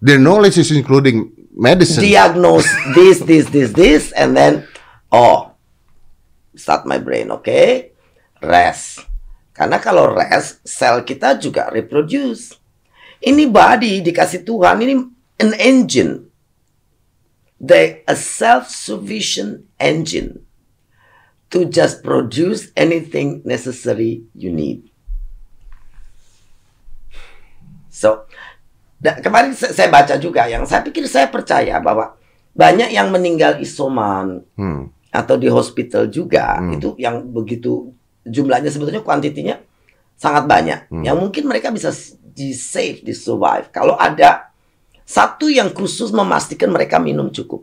Their 0.01 0.19
knowledge 0.19 0.57
is 0.57 0.73
including 0.73 1.31
medicine. 1.53 2.01
diagnose 2.01 2.67
this, 2.97 3.21
this, 3.21 3.47
this, 3.53 3.71
this, 3.77 4.11
and 4.17 4.33
then 4.33 4.65
oh, 5.13 5.53
start 6.57 6.89
my 6.89 6.97
brain, 6.97 7.31
okay? 7.31 7.93
Rest. 8.41 9.05
Karena 9.53 9.77
kalau 9.77 10.17
rest, 10.17 10.65
sel 10.65 11.05
kita 11.05 11.37
juga 11.37 11.69
reproduce. 11.69 12.57
Ini 13.23 13.47
body 13.47 14.01
dikasih 14.03 14.43
Tuhan, 14.43 14.83
ini 14.83 14.95
an 15.39 15.53
engine. 15.61 16.33
they 17.63 18.03
a 18.09 18.17
self-sufficient 18.17 19.65
engine 19.79 20.45
to 21.51 21.65
just 21.65 22.03
produce 22.03 22.75
anything 22.77 23.41
necessary 23.45 24.25
you 24.35 24.51
need. 24.51 24.91
So, 28.03 28.27
da- 28.99 29.15
kemarin 29.17 29.55
sa- 29.55 29.71
saya 29.71 29.87
baca 29.87 30.19
juga 30.19 30.43
yang 30.45 30.67
saya 30.67 30.83
pikir 30.83 31.07
saya 31.07 31.27
percaya 31.27 31.79
bahwa 31.79 32.19
banyak 32.51 32.91
yang 32.91 33.09
meninggal 33.09 33.57
isoman 33.59 34.43
Hmm. 34.53 34.91
atau 35.09 35.37
di 35.37 35.47
hospital 35.47 36.11
juga 36.11 36.59
Hmm. 36.59 36.75
itu 36.75 36.99
yang 36.99 37.23
begitu 37.25 37.95
jumlahnya 38.25 38.69
sebetulnya 38.69 39.01
kuantitinya 39.01 39.55
sangat 40.15 40.45
banyak 40.45 40.79
Hmm. 40.89 41.03
yang 41.03 41.15
mungkin 41.15 41.47
mereka 41.47 41.71
bisa 41.71 41.95
di 42.25 42.51
save 42.51 43.01
di 43.01 43.13
survive 43.13 43.71
kalau 43.71 43.95
ada 43.95 44.51
satu 45.05 45.47
yang 45.47 45.71
khusus 45.71 46.11
memastikan 46.11 46.69
mereka 46.69 46.99
minum 46.99 47.29
cukup 47.29 47.63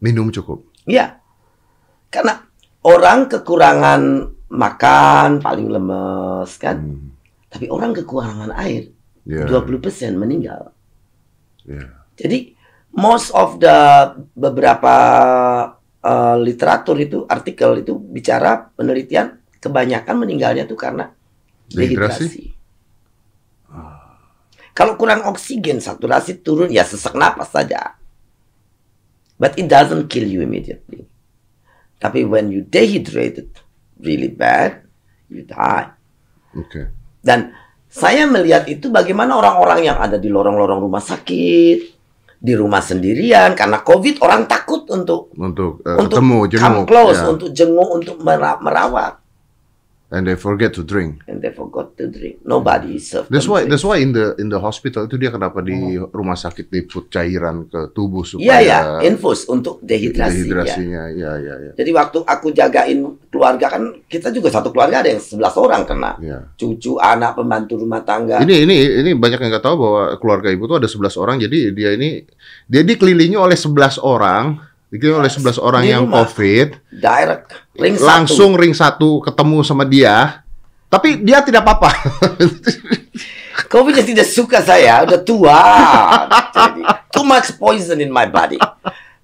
Minum 0.00 0.32
cukup. 0.32 0.64
ya 0.84 1.20
karena 2.08 2.42
orang 2.80 3.28
kekurangan 3.28 4.00
makan 4.48 5.38
paling 5.38 5.68
lemes 5.68 6.50
kan 6.56 6.76
Hmm. 6.76 7.09
Tapi 7.50 7.66
orang 7.68 7.92
kekurangan 7.92 8.54
air 8.56 8.94
Ya. 9.28 9.44
20% 9.44 10.16
meninggal 10.16 10.72
ya. 11.68 11.92
Jadi 12.16 12.56
most 12.96 13.30
of 13.36 13.60
the 13.60 13.76
beberapa 14.32 14.96
uh, 16.00 16.36
literatur 16.40 16.96
itu 16.96 17.28
artikel 17.28 17.84
itu 17.84 18.00
bicara 18.00 18.72
penelitian 18.74 19.38
kebanyakan 19.60 20.24
meninggalnya 20.24 20.64
itu 20.64 20.72
karena 20.72 21.12
Dehidrasi? 21.68 22.26
dehidrasi. 22.26 22.44
Kalau 24.72 24.96
kurang 24.96 25.28
oksigen 25.28 25.84
saturasi 25.84 26.40
turun 26.40 26.72
ya 26.72 26.82
sesak 26.88 27.12
napas 27.12 27.52
saja. 27.52 28.00
But 29.36 29.60
it 29.60 29.68
doesn't 29.68 30.08
kill 30.08 30.24
you 30.24 30.40
immediately. 30.40 31.04
Tapi 32.00 32.24
when 32.24 32.48
you 32.48 32.64
dehydrated 32.64 33.52
really 34.00 34.32
bad, 34.32 34.88
you 35.28 35.44
die. 35.44 35.92
Oke. 36.56 36.99
Dan 37.20 37.52
saya 37.90 38.24
melihat 38.24 38.64
itu 38.66 38.88
bagaimana 38.88 39.36
orang-orang 39.36 39.84
yang 39.84 39.98
ada 40.00 40.16
di 40.16 40.32
lorong-lorong 40.32 40.80
rumah 40.80 41.02
sakit, 41.02 41.78
di 42.40 42.52
rumah 42.56 42.80
sendirian 42.80 43.52
karena 43.52 43.84
COVID 43.84 44.24
orang 44.24 44.48
takut 44.48 44.88
untuk 44.88 45.28
Untuk, 45.36 45.84
eh, 45.84 45.96
untuk 46.00 46.16
ketemu, 46.16 46.38
come 46.40 46.48
jenguk. 46.48 46.86
close, 46.88 47.20
ya. 47.20 47.28
untuk 47.28 47.48
jenguk, 47.52 47.88
untuk 47.92 48.16
mera- 48.24 48.60
merawat. 48.64 49.20
And 50.10 50.26
they 50.26 50.34
forget 50.34 50.74
to 50.74 50.82
drink. 50.82 51.22
And 51.30 51.38
they 51.38 51.54
forgot 51.54 51.94
to 51.94 52.10
drink. 52.10 52.42
Nobody 52.42 52.98
served 52.98 53.30
That's 53.30 53.46
why 53.46 53.62
drinks. 53.62 53.70
that's 53.70 53.86
why 53.86 54.02
in 54.02 54.10
the 54.10 54.34
in 54.36 54.50
the 54.50 54.58
hospital 54.58 55.06
itu 55.06 55.14
dia 55.14 55.30
kenapa 55.30 55.62
di 55.62 55.74
rumah 55.96 56.34
sakit 56.34 56.66
diput 56.66 57.06
cairan 57.06 57.70
ke 57.70 57.94
tubuh 57.94 58.26
Iya 58.26 58.30
supaya 58.34 58.58
ya, 58.60 58.78
infus 59.06 59.46
untuk 59.46 59.78
dehidrasi. 59.80 60.26
ya. 60.26 60.34
dehidrasinya. 60.34 61.02
Ya, 61.14 61.32
ya, 61.38 61.54
ya. 61.62 61.72
Jadi 61.78 61.90
waktu 61.94 62.18
aku 62.20 62.50
jagain 62.50 62.98
keluarga 63.30 63.70
kan 63.70 64.02
kita 64.04 64.34
juga 64.34 64.50
satu 64.50 64.74
keluarga 64.74 64.98
ada 64.98 65.14
yang 65.14 65.22
11 65.22 65.38
orang 65.54 65.82
kena. 65.86 66.12
ya. 66.18 66.38
Cucu, 66.58 66.98
anak, 66.98 67.38
pembantu 67.38 67.78
rumah 67.78 68.02
tangga. 68.02 68.42
Ini 68.42 68.66
ini 68.66 68.76
ini 69.06 69.10
banyak 69.14 69.38
yang 69.38 69.50
nggak 69.54 69.62
tahu 69.62 69.76
bahwa 69.78 70.02
keluarga 70.18 70.50
ibu 70.50 70.66
tuh 70.66 70.82
ada 70.82 70.90
11 70.90 71.14
orang. 71.16 71.38
Jadi 71.38 71.70
dia 71.70 71.94
ini 71.94 72.26
dia 72.66 72.82
dikelilingi 72.82 73.38
oleh 73.38 73.54
11 73.54 74.02
orang, 74.02 74.58
dikelilingi 74.90 75.20
oleh 75.20 75.30
11 75.30 75.56
orang 75.58 75.82
Di 75.82 75.90
yang 75.90 76.02
rumah. 76.04 76.26
COVID. 76.26 76.68
Direct 76.92 77.48
ring 77.74 77.94
satu. 77.94 78.06
langsung 78.06 78.50
ring 78.54 78.74
satu 78.74 79.22
ketemu 79.22 79.58
sama 79.62 79.82
dia. 79.82 80.42
Tapi 80.86 81.22
dia 81.22 81.38
tidak 81.40 81.62
apa-apa. 81.62 81.90
Covid 83.72 84.02
tidak 84.02 84.26
suka 84.26 84.58
saya, 84.58 85.06
udah 85.06 85.20
tua. 85.22 85.58
Jadi, 86.50 86.82
too 87.08 87.22
much 87.22 87.54
poison 87.54 87.96
in 87.96 88.10
my 88.10 88.26
body. 88.26 88.58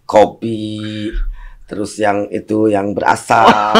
Kopi, 0.06 1.10
terus 1.66 1.98
yang 1.98 2.30
itu 2.30 2.70
yang 2.70 2.94
berasap. 2.94 3.74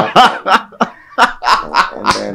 and 1.95 2.07
then 2.13 2.35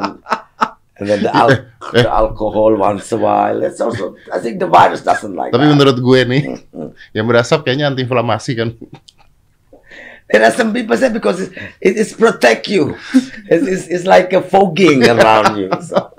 and 0.95 1.05
then 1.05 1.19
the, 1.19 1.31
al- 1.33 1.65
the 1.91 2.07
alcohol 2.07 2.71
once 2.73 3.11
a 3.11 3.19
while. 3.19 3.59
It's 3.59 3.83
also 3.83 4.15
I 4.31 4.39
think 4.39 4.63
the 4.63 4.69
virus 4.69 5.03
doesn't 5.03 5.35
like 5.35 5.51
Tapi 5.51 5.67
that. 5.67 5.71
menurut 5.75 5.97
gue 5.99 6.19
nih, 6.23 6.43
yang 7.11 7.27
berasap 7.27 7.67
kayaknya 7.67 7.91
antiinflamasi 7.91 8.51
kan. 8.55 8.69
There 10.31 10.43
are 10.43 10.51
some 10.51 10.71
people 10.71 10.95
say 10.95 11.11
because 11.11 11.43
it, 11.43 11.51
it, 11.79 11.99
it's 11.99 12.13
protect 12.13 12.67
you. 12.67 12.95
It's, 13.51 13.67
it's, 13.67 13.85
it's 13.87 14.05
like 14.07 14.31
a 14.31 14.39
fogging 14.41 15.03
around 15.03 15.59
you. 15.59 15.67
So. 15.83 16.11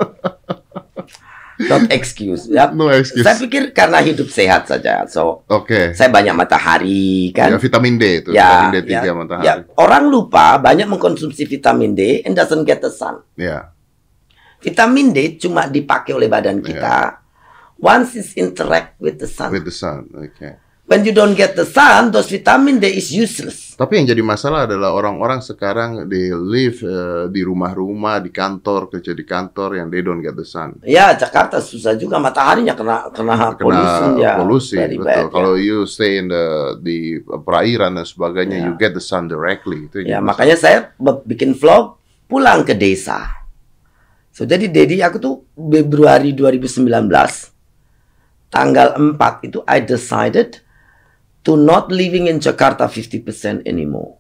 Not 1.63 1.93
excuse. 1.95 2.49
Ya. 2.51 2.73
No 2.75 2.91
excuse. 2.91 3.23
Saya 3.23 3.39
pikir 3.39 3.71
karena 3.71 4.03
hidup 4.03 4.27
sehat 4.29 4.67
saja. 4.67 5.07
So 5.07 5.47
Oke. 5.47 5.95
saya 5.95 6.11
banyak 6.11 6.35
matahari 6.35 7.31
Ya, 7.31 7.47
kan. 7.49 7.61
vitamin 7.61 7.95
D 7.97 8.05
itu, 8.19 8.31
Ya, 8.35 8.67
vitamin 8.67 8.83
D3 8.83 8.91
ya, 8.91 9.13
matahari. 9.15 9.47
ya. 9.47 9.55
Orang 9.79 10.11
lupa 10.11 10.59
banyak 10.59 10.91
mengkonsumsi 10.91 11.47
vitamin 11.47 11.95
D 11.95 12.25
and 12.27 12.35
doesn't 12.35 12.67
get 12.67 12.83
the 12.83 12.91
sun. 12.91 13.23
Ya. 13.39 13.71
Vitamin 14.59 15.15
D 15.15 15.39
cuma 15.39 15.67
dipakai 15.67 16.13
oleh 16.15 16.27
badan 16.27 16.59
kita 16.63 17.23
once 17.79 18.15
it's 18.19 18.35
interact 18.35 18.99
with 18.99 19.23
the 19.23 19.29
sun. 19.31 19.51
With 19.55 19.63
the 19.63 19.75
sun. 19.75 20.11
Oke. 20.19 20.59
When 20.93 21.09
you 21.09 21.17
don't 21.17 21.33
get 21.33 21.57
the 21.57 21.65
sun, 21.65 22.13
those 22.13 22.29
vitamin 22.29 22.77
D 22.77 22.93
is 22.93 23.09
useless. 23.09 23.73
Tapi 23.81 23.97
yang 23.97 24.13
jadi 24.13 24.21
masalah 24.21 24.69
adalah 24.69 24.93
orang-orang 24.93 25.41
sekarang 25.41 26.05
they 26.05 26.29
live 26.37 26.85
eh, 26.85 27.33
di 27.33 27.41
rumah-rumah, 27.41 28.21
di 28.21 28.29
kantor, 28.29 28.93
kerja 28.93 29.17
di 29.17 29.25
kantor 29.25 29.81
yang 29.81 29.89
they 29.89 30.05
don't 30.05 30.21
get 30.21 30.37
the 30.37 30.45
sun. 30.45 30.77
Ya, 30.85 31.17
Jakarta 31.17 31.65
susah 31.65 31.97
juga 31.97 32.21
mataharinya 32.21 32.77
kena 32.77 33.09
kena, 33.09 33.57
Kena 33.57 33.65
polusi 33.65 34.05
ya. 34.21 34.33
polusi, 34.37 34.77
betul. 34.77 35.01
bad, 35.09 35.17
ya. 35.17 35.33
Kalau 35.33 35.53
you 35.57 35.89
stay 35.89 36.21
in 36.21 36.29
the 36.29 36.77
di 36.85 37.17
perairan 37.25 37.97
dan 37.97 38.05
sebagainya, 38.05 38.61
Ya. 38.61 38.65
you 38.69 38.73
get 38.77 38.93
the 38.93 39.01
sun 39.01 39.27
directly. 39.33 39.89
Itu 39.89 40.05
Ya, 40.05 40.21
makanya 40.21 40.61
saya 40.61 40.93
bikin 41.25 41.57
vlog 41.57 41.97
pulang 42.29 42.69
ke 42.69 42.77
desa. 42.77 43.41
So 44.29 44.45
jadi 44.45 44.69
Dedi 44.69 45.01
aku 45.01 45.17
tuh 45.17 45.35
Februari 45.57 46.37
2019 46.37 46.87
tanggal 48.49 48.89
4 49.17 49.49
itu 49.49 49.59
I 49.65 49.81
decided 49.81 50.62
to 51.43 51.59
not 51.59 51.91
living 51.91 52.31
in 52.31 52.39
Jakarta 52.39 52.87
50% 52.87 53.67
anymore. 53.67 54.19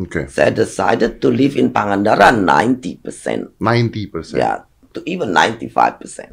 Oke, 0.00 0.32
Saya 0.32 0.50
decided 0.54 1.20
to 1.20 1.28
live 1.28 1.60
in 1.60 1.70
Pangandaran 1.70 2.42
90%. 2.42 3.60
90%. 3.60 4.40
Ya, 4.40 4.64
to 4.90 5.04
even 5.04 5.30
95%. 5.34 6.32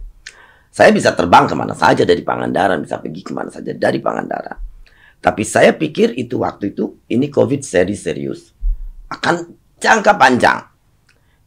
Saya 0.71 0.93
bisa 0.93 1.11
terbang 1.11 1.49
ke 1.49 1.55
mana 1.57 1.73
saja 1.73 2.05
dari 2.05 2.21
Pangandaran, 2.21 2.79
bisa 2.85 3.01
pergi 3.01 3.21
ke 3.25 3.33
mana 3.33 3.49
saja 3.49 3.73
dari 3.73 3.99
Pangandaran. 3.99 4.55
Tapi 5.17 5.41
saya 5.41 5.73
pikir 5.73 6.13
itu 6.15 6.37
waktu 6.45 6.71
itu, 6.77 7.01
ini 7.09 7.27
COVID 7.33 7.65
seri 7.65 7.97
serius. 7.97 8.53
Akan 9.09 9.57
jangka 9.81 10.13
panjang. 10.15 10.61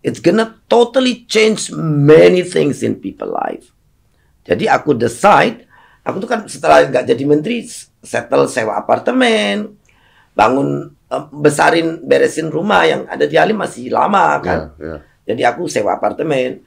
It's 0.02 0.18
gonna 0.18 0.58
totally 0.66 1.28
change 1.28 1.70
many 1.78 2.42
things 2.42 2.82
in 2.82 2.98
people 2.98 3.30
life. 3.30 3.70
Jadi 4.44 4.66
aku 4.66 4.96
decide, 4.96 5.68
aku 6.02 6.24
tuh 6.24 6.28
kan 6.28 6.40
setelah 6.50 6.88
nggak 6.88 7.04
jadi 7.06 7.24
menteri, 7.28 7.62
settle 8.00 8.48
sewa 8.48 8.80
apartemen, 8.80 9.76
bangun, 10.32 10.90
eh, 11.12 11.24
besarin, 11.32 12.00
beresin 12.04 12.48
rumah 12.48 12.88
yang 12.88 13.04
ada 13.06 13.24
di 13.28 13.36
Halim 13.36 13.60
masih 13.60 13.92
lama 13.92 14.40
kan. 14.40 14.72
Ya, 14.80 14.84
ya. 14.84 14.96
Jadi 15.30 15.42
aku 15.46 15.68
sewa 15.68 16.00
apartemen. 16.00 16.64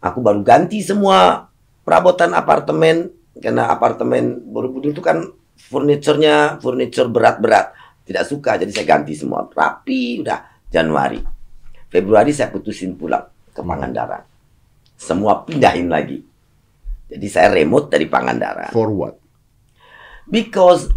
Aku 0.00 0.24
baru 0.24 0.40
ganti 0.40 0.80
semua 0.80 1.52
perabotan 1.84 2.32
apartemen 2.32 3.12
karena 3.36 3.68
apartemen 3.68 4.40
Borobudur 4.48 4.96
itu 4.96 5.04
kan 5.04 5.28
furniturnya 5.68 6.56
furniture 6.58 7.12
berat-berat. 7.12 7.76
Tidak 8.08 8.24
suka 8.24 8.56
jadi 8.56 8.72
saya 8.72 8.86
ganti 8.88 9.12
semua 9.12 9.44
rapi 9.44 10.24
udah 10.24 10.64
Januari. 10.72 11.20
Februari 11.92 12.32
saya 12.32 12.48
putusin 12.48 12.96
pulang 12.96 13.28
ke 13.52 13.60
Pangandaran. 13.60 14.24
Semua 14.96 15.44
pindahin 15.44 15.92
lagi. 15.92 16.24
Jadi 17.10 17.26
saya 17.28 17.52
remote 17.52 17.92
dari 17.92 18.08
Pangandaran. 18.08 18.72
For 18.72 18.88
what? 18.88 19.19
Because 20.30 20.94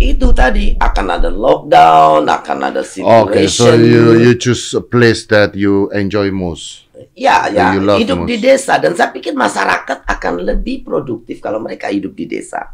itu 0.00 0.32
tadi 0.32 0.72
akan 0.78 1.06
ada 1.20 1.28
lockdown, 1.28 2.24
akan 2.24 2.58
ada 2.72 2.80
situation. 2.80 3.28
Okay, 3.28 3.46
so 3.50 3.76
you 3.76 4.16
you 4.16 4.32
choose 4.40 4.72
a 4.72 4.80
place 4.80 5.28
that 5.28 5.52
you 5.52 5.92
enjoy 5.92 6.32
most. 6.32 6.88
Ya, 7.12 7.46
ya, 7.52 7.74
hidup 7.98 8.24
most. 8.24 8.30
di 8.30 8.36
desa 8.40 8.78
dan 8.80 8.96
saya 8.96 9.12
pikir 9.12 9.36
masyarakat 9.36 10.06
akan 10.08 10.34
lebih 10.42 10.86
produktif 10.86 11.44
kalau 11.44 11.60
mereka 11.60 11.92
hidup 11.92 12.16
di 12.16 12.26
desa. 12.30 12.72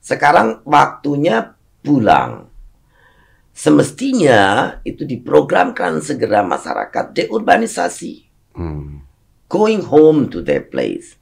Sekarang 0.00 0.64
waktunya 0.64 1.52
pulang. 1.84 2.48
Semestinya 3.50 4.78
itu 4.88 5.04
diprogramkan 5.04 6.00
segera 6.00 6.40
masyarakat 6.40 7.12
deurbanisasi, 7.12 8.14
Hmm. 8.56 9.04
going 9.52 9.84
home 9.84 10.32
to 10.32 10.40
their 10.40 10.64
place. 10.64 11.19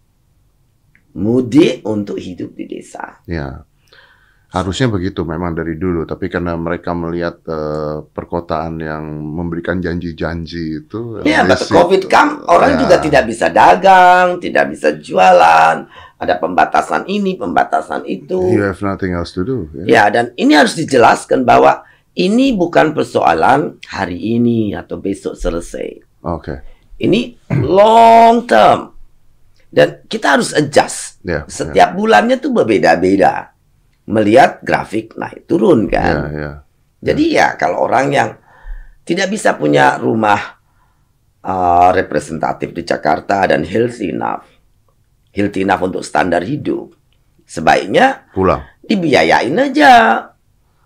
Mudik 1.14 1.81
untuk 1.85 2.16
hidup 2.16 2.53
di 2.53 2.68
desa. 2.68 3.21
Ya, 3.25 3.64
harusnya 4.49 4.88
begitu 4.88 5.25
memang 5.25 5.53
dari 5.53 5.75
dulu. 5.75 6.05
Tapi 6.05 6.29
karena 6.29 6.55
mereka 6.55 6.92
melihat 6.92 7.40
eh, 7.44 8.05
perkotaan 8.07 8.79
yang 8.79 9.05
memberikan 9.18 9.79
janji-janji 9.79 10.85
itu, 10.85 11.21
Ya, 11.23 11.42
see- 11.55 11.73
COVID 11.73 12.07
come, 12.07 12.44
orang 12.47 12.77
Ya. 12.77 12.79
juga 12.85 12.97
tidak 12.99 13.25
bisa 13.27 13.47
dagang, 13.49 14.38
tidak 14.38 14.73
bisa 14.73 14.94
jualan, 14.94 15.77
ada 16.16 16.35
pembatasan 16.37 17.07
ini, 17.07 17.35
pembatasan 17.35 18.05
itu. 18.05 18.38
You 18.53 18.64
have 18.64 18.81
nothing 18.81 19.12
else 19.12 19.33
to 19.33 19.42
do. 19.42 19.66
ya. 19.75 19.85
Ya, 19.87 20.05
dan 20.11 20.33
ini 20.35 20.55
harus 20.55 20.75
dijelaskan 20.75 21.42
bahwa 21.42 21.83
ini 22.14 22.51
bukan 22.51 22.92
persoalan 22.92 23.79
hari 23.87 24.18
ini 24.35 24.75
atau 24.75 24.99
besok 24.99 25.38
selesai. 25.38 26.03
Oke. 26.27 26.59
Ini 26.99 27.38
long 27.62 28.42
term. 28.42 28.98
Dan 29.68 30.04
kita 30.09 30.40
harus 30.40 30.57
adjust. 30.57 31.20
Ya. 31.24 31.44
Setiap 31.44 31.92
bulannya 31.92 32.40
tuh 32.40 32.52
berbeda-beda. 32.52 33.52
Melihat 34.09 34.64
grafik 34.64 35.12
naik 35.20 35.44
turun 35.44 35.87
kan. 35.87 36.16
ya. 36.33 36.50
Jadi 36.98 37.24
ya 37.37 37.54
kalau 37.54 37.85
orang 37.85 38.07
yang 38.11 38.31
tidak 39.04 39.28
bisa 39.33 39.54
punya 39.54 39.96
rumah 40.00 40.59
uh, 41.44 41.90
representatif 41.94 42.74
di 42.74 42.83
Jakarta 42.85 43.48
dan 43.48 43.64
healthy 43.64 44.12
enough, 44.12 44.44
healthy 45.33 45.62
enough 45.64 45.81
untuk 45.81 46.02
standar 46.04 46.42
hidup, 46.44 46.92
sebaiknya 47.48 48.28
Pulang. 48.35 48.64
dibiayain 48.85 49.57
aja. 49.57 49.92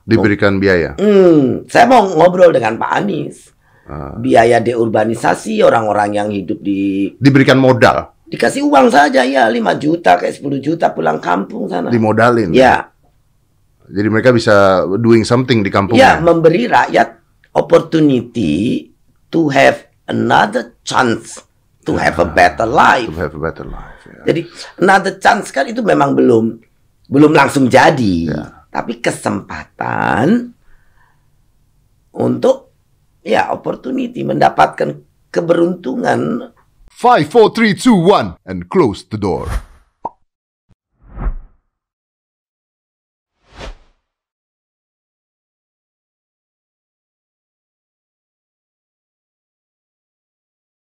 Diberikan 0.03 0.59
biaya. 0.59 0.99
Hmm, 0.99 1.67
saya 1.71 1.87
mau 1.87 2.03
ngobrol 2.07 2.51
dengan 2.51 2.75
Pak 2.79 2.91
Anies. 2.91 3.55
Ah. 3.87 4.15
Biaya 4.15 4.63
deurbanisasi 4.63 5.59
orang-orang 5.63 6.11
yang 6.15 6.29
hidup 6.31 6.63
di 6.63 7.11
diberikan 7.19 7.59
modal, 7.59 8.12
dikasih 8.33 8.65
uang 8.65 8.89
saja 8.89 9.21
ya 9.23 9.45
5 9.45 9.61
juta 9.77 10.17
kayak 10.17 10.33
10 10.35 10.57
juta 10.59 10.89
pulang 10.89 11.21
kampung 11.21 11.69
sana. 11.69 11.93
dimodalin. 11.93 12.49
Ya, 12.51 12.89
Jadi 13.85 14.09
mereka 14.09 14.33
bisa 14.33 14.55
doing 14.97 15.21
something 15.21 15.61
di 15.61 15.69
ya 15.69 15.75
kampungnya. 15.75 16.13
memberi 16.19 16.65
rakyat 16.65 17.09
opportunity 17.53 18.89
to 19.29 19.49
have 19.49 19.77
another 20.07 20.73
chance 20.81 21.45
to 21.83 21.93
have 21.95 22.17
a 22.17 22.25
better 22.25 22.65
life. 22.65 23.05
To 23.05 23.17
have 23.17 23.37
a 23.37 23.43
better 23.43 23.65
life. 23.65 24.01
ya. 24.03 24.23
Jadi 24.25 24.41
another 24.79 25.15
chance 25.17 25.53
kan 25.53 25.67
itu 25.67 25.81
memang 25.81 26.17
belum 26.17 26.57
belum 27.07 27.33
langsung 27.33 27.69
jadi, 27.69 28.33
Ya. 28.33 28.65
tapi 28.73 28.97
kesempatan 28.97 30.57
untuk 32.13 32.73
ya 33.21 33.49
opportunity 33.51 34.21
mendapatkan 34.23 34.97
keberuntungan 35.29 36.52
5, 37.03 37.31
4, 37.31 37.51
3, 37.51 37.75
2, 37.75 37.97
1, 37.97 38.37
and 38.47 38.71
close 38.71 39.03
the 39.03 39.19
door. 39.19 39.51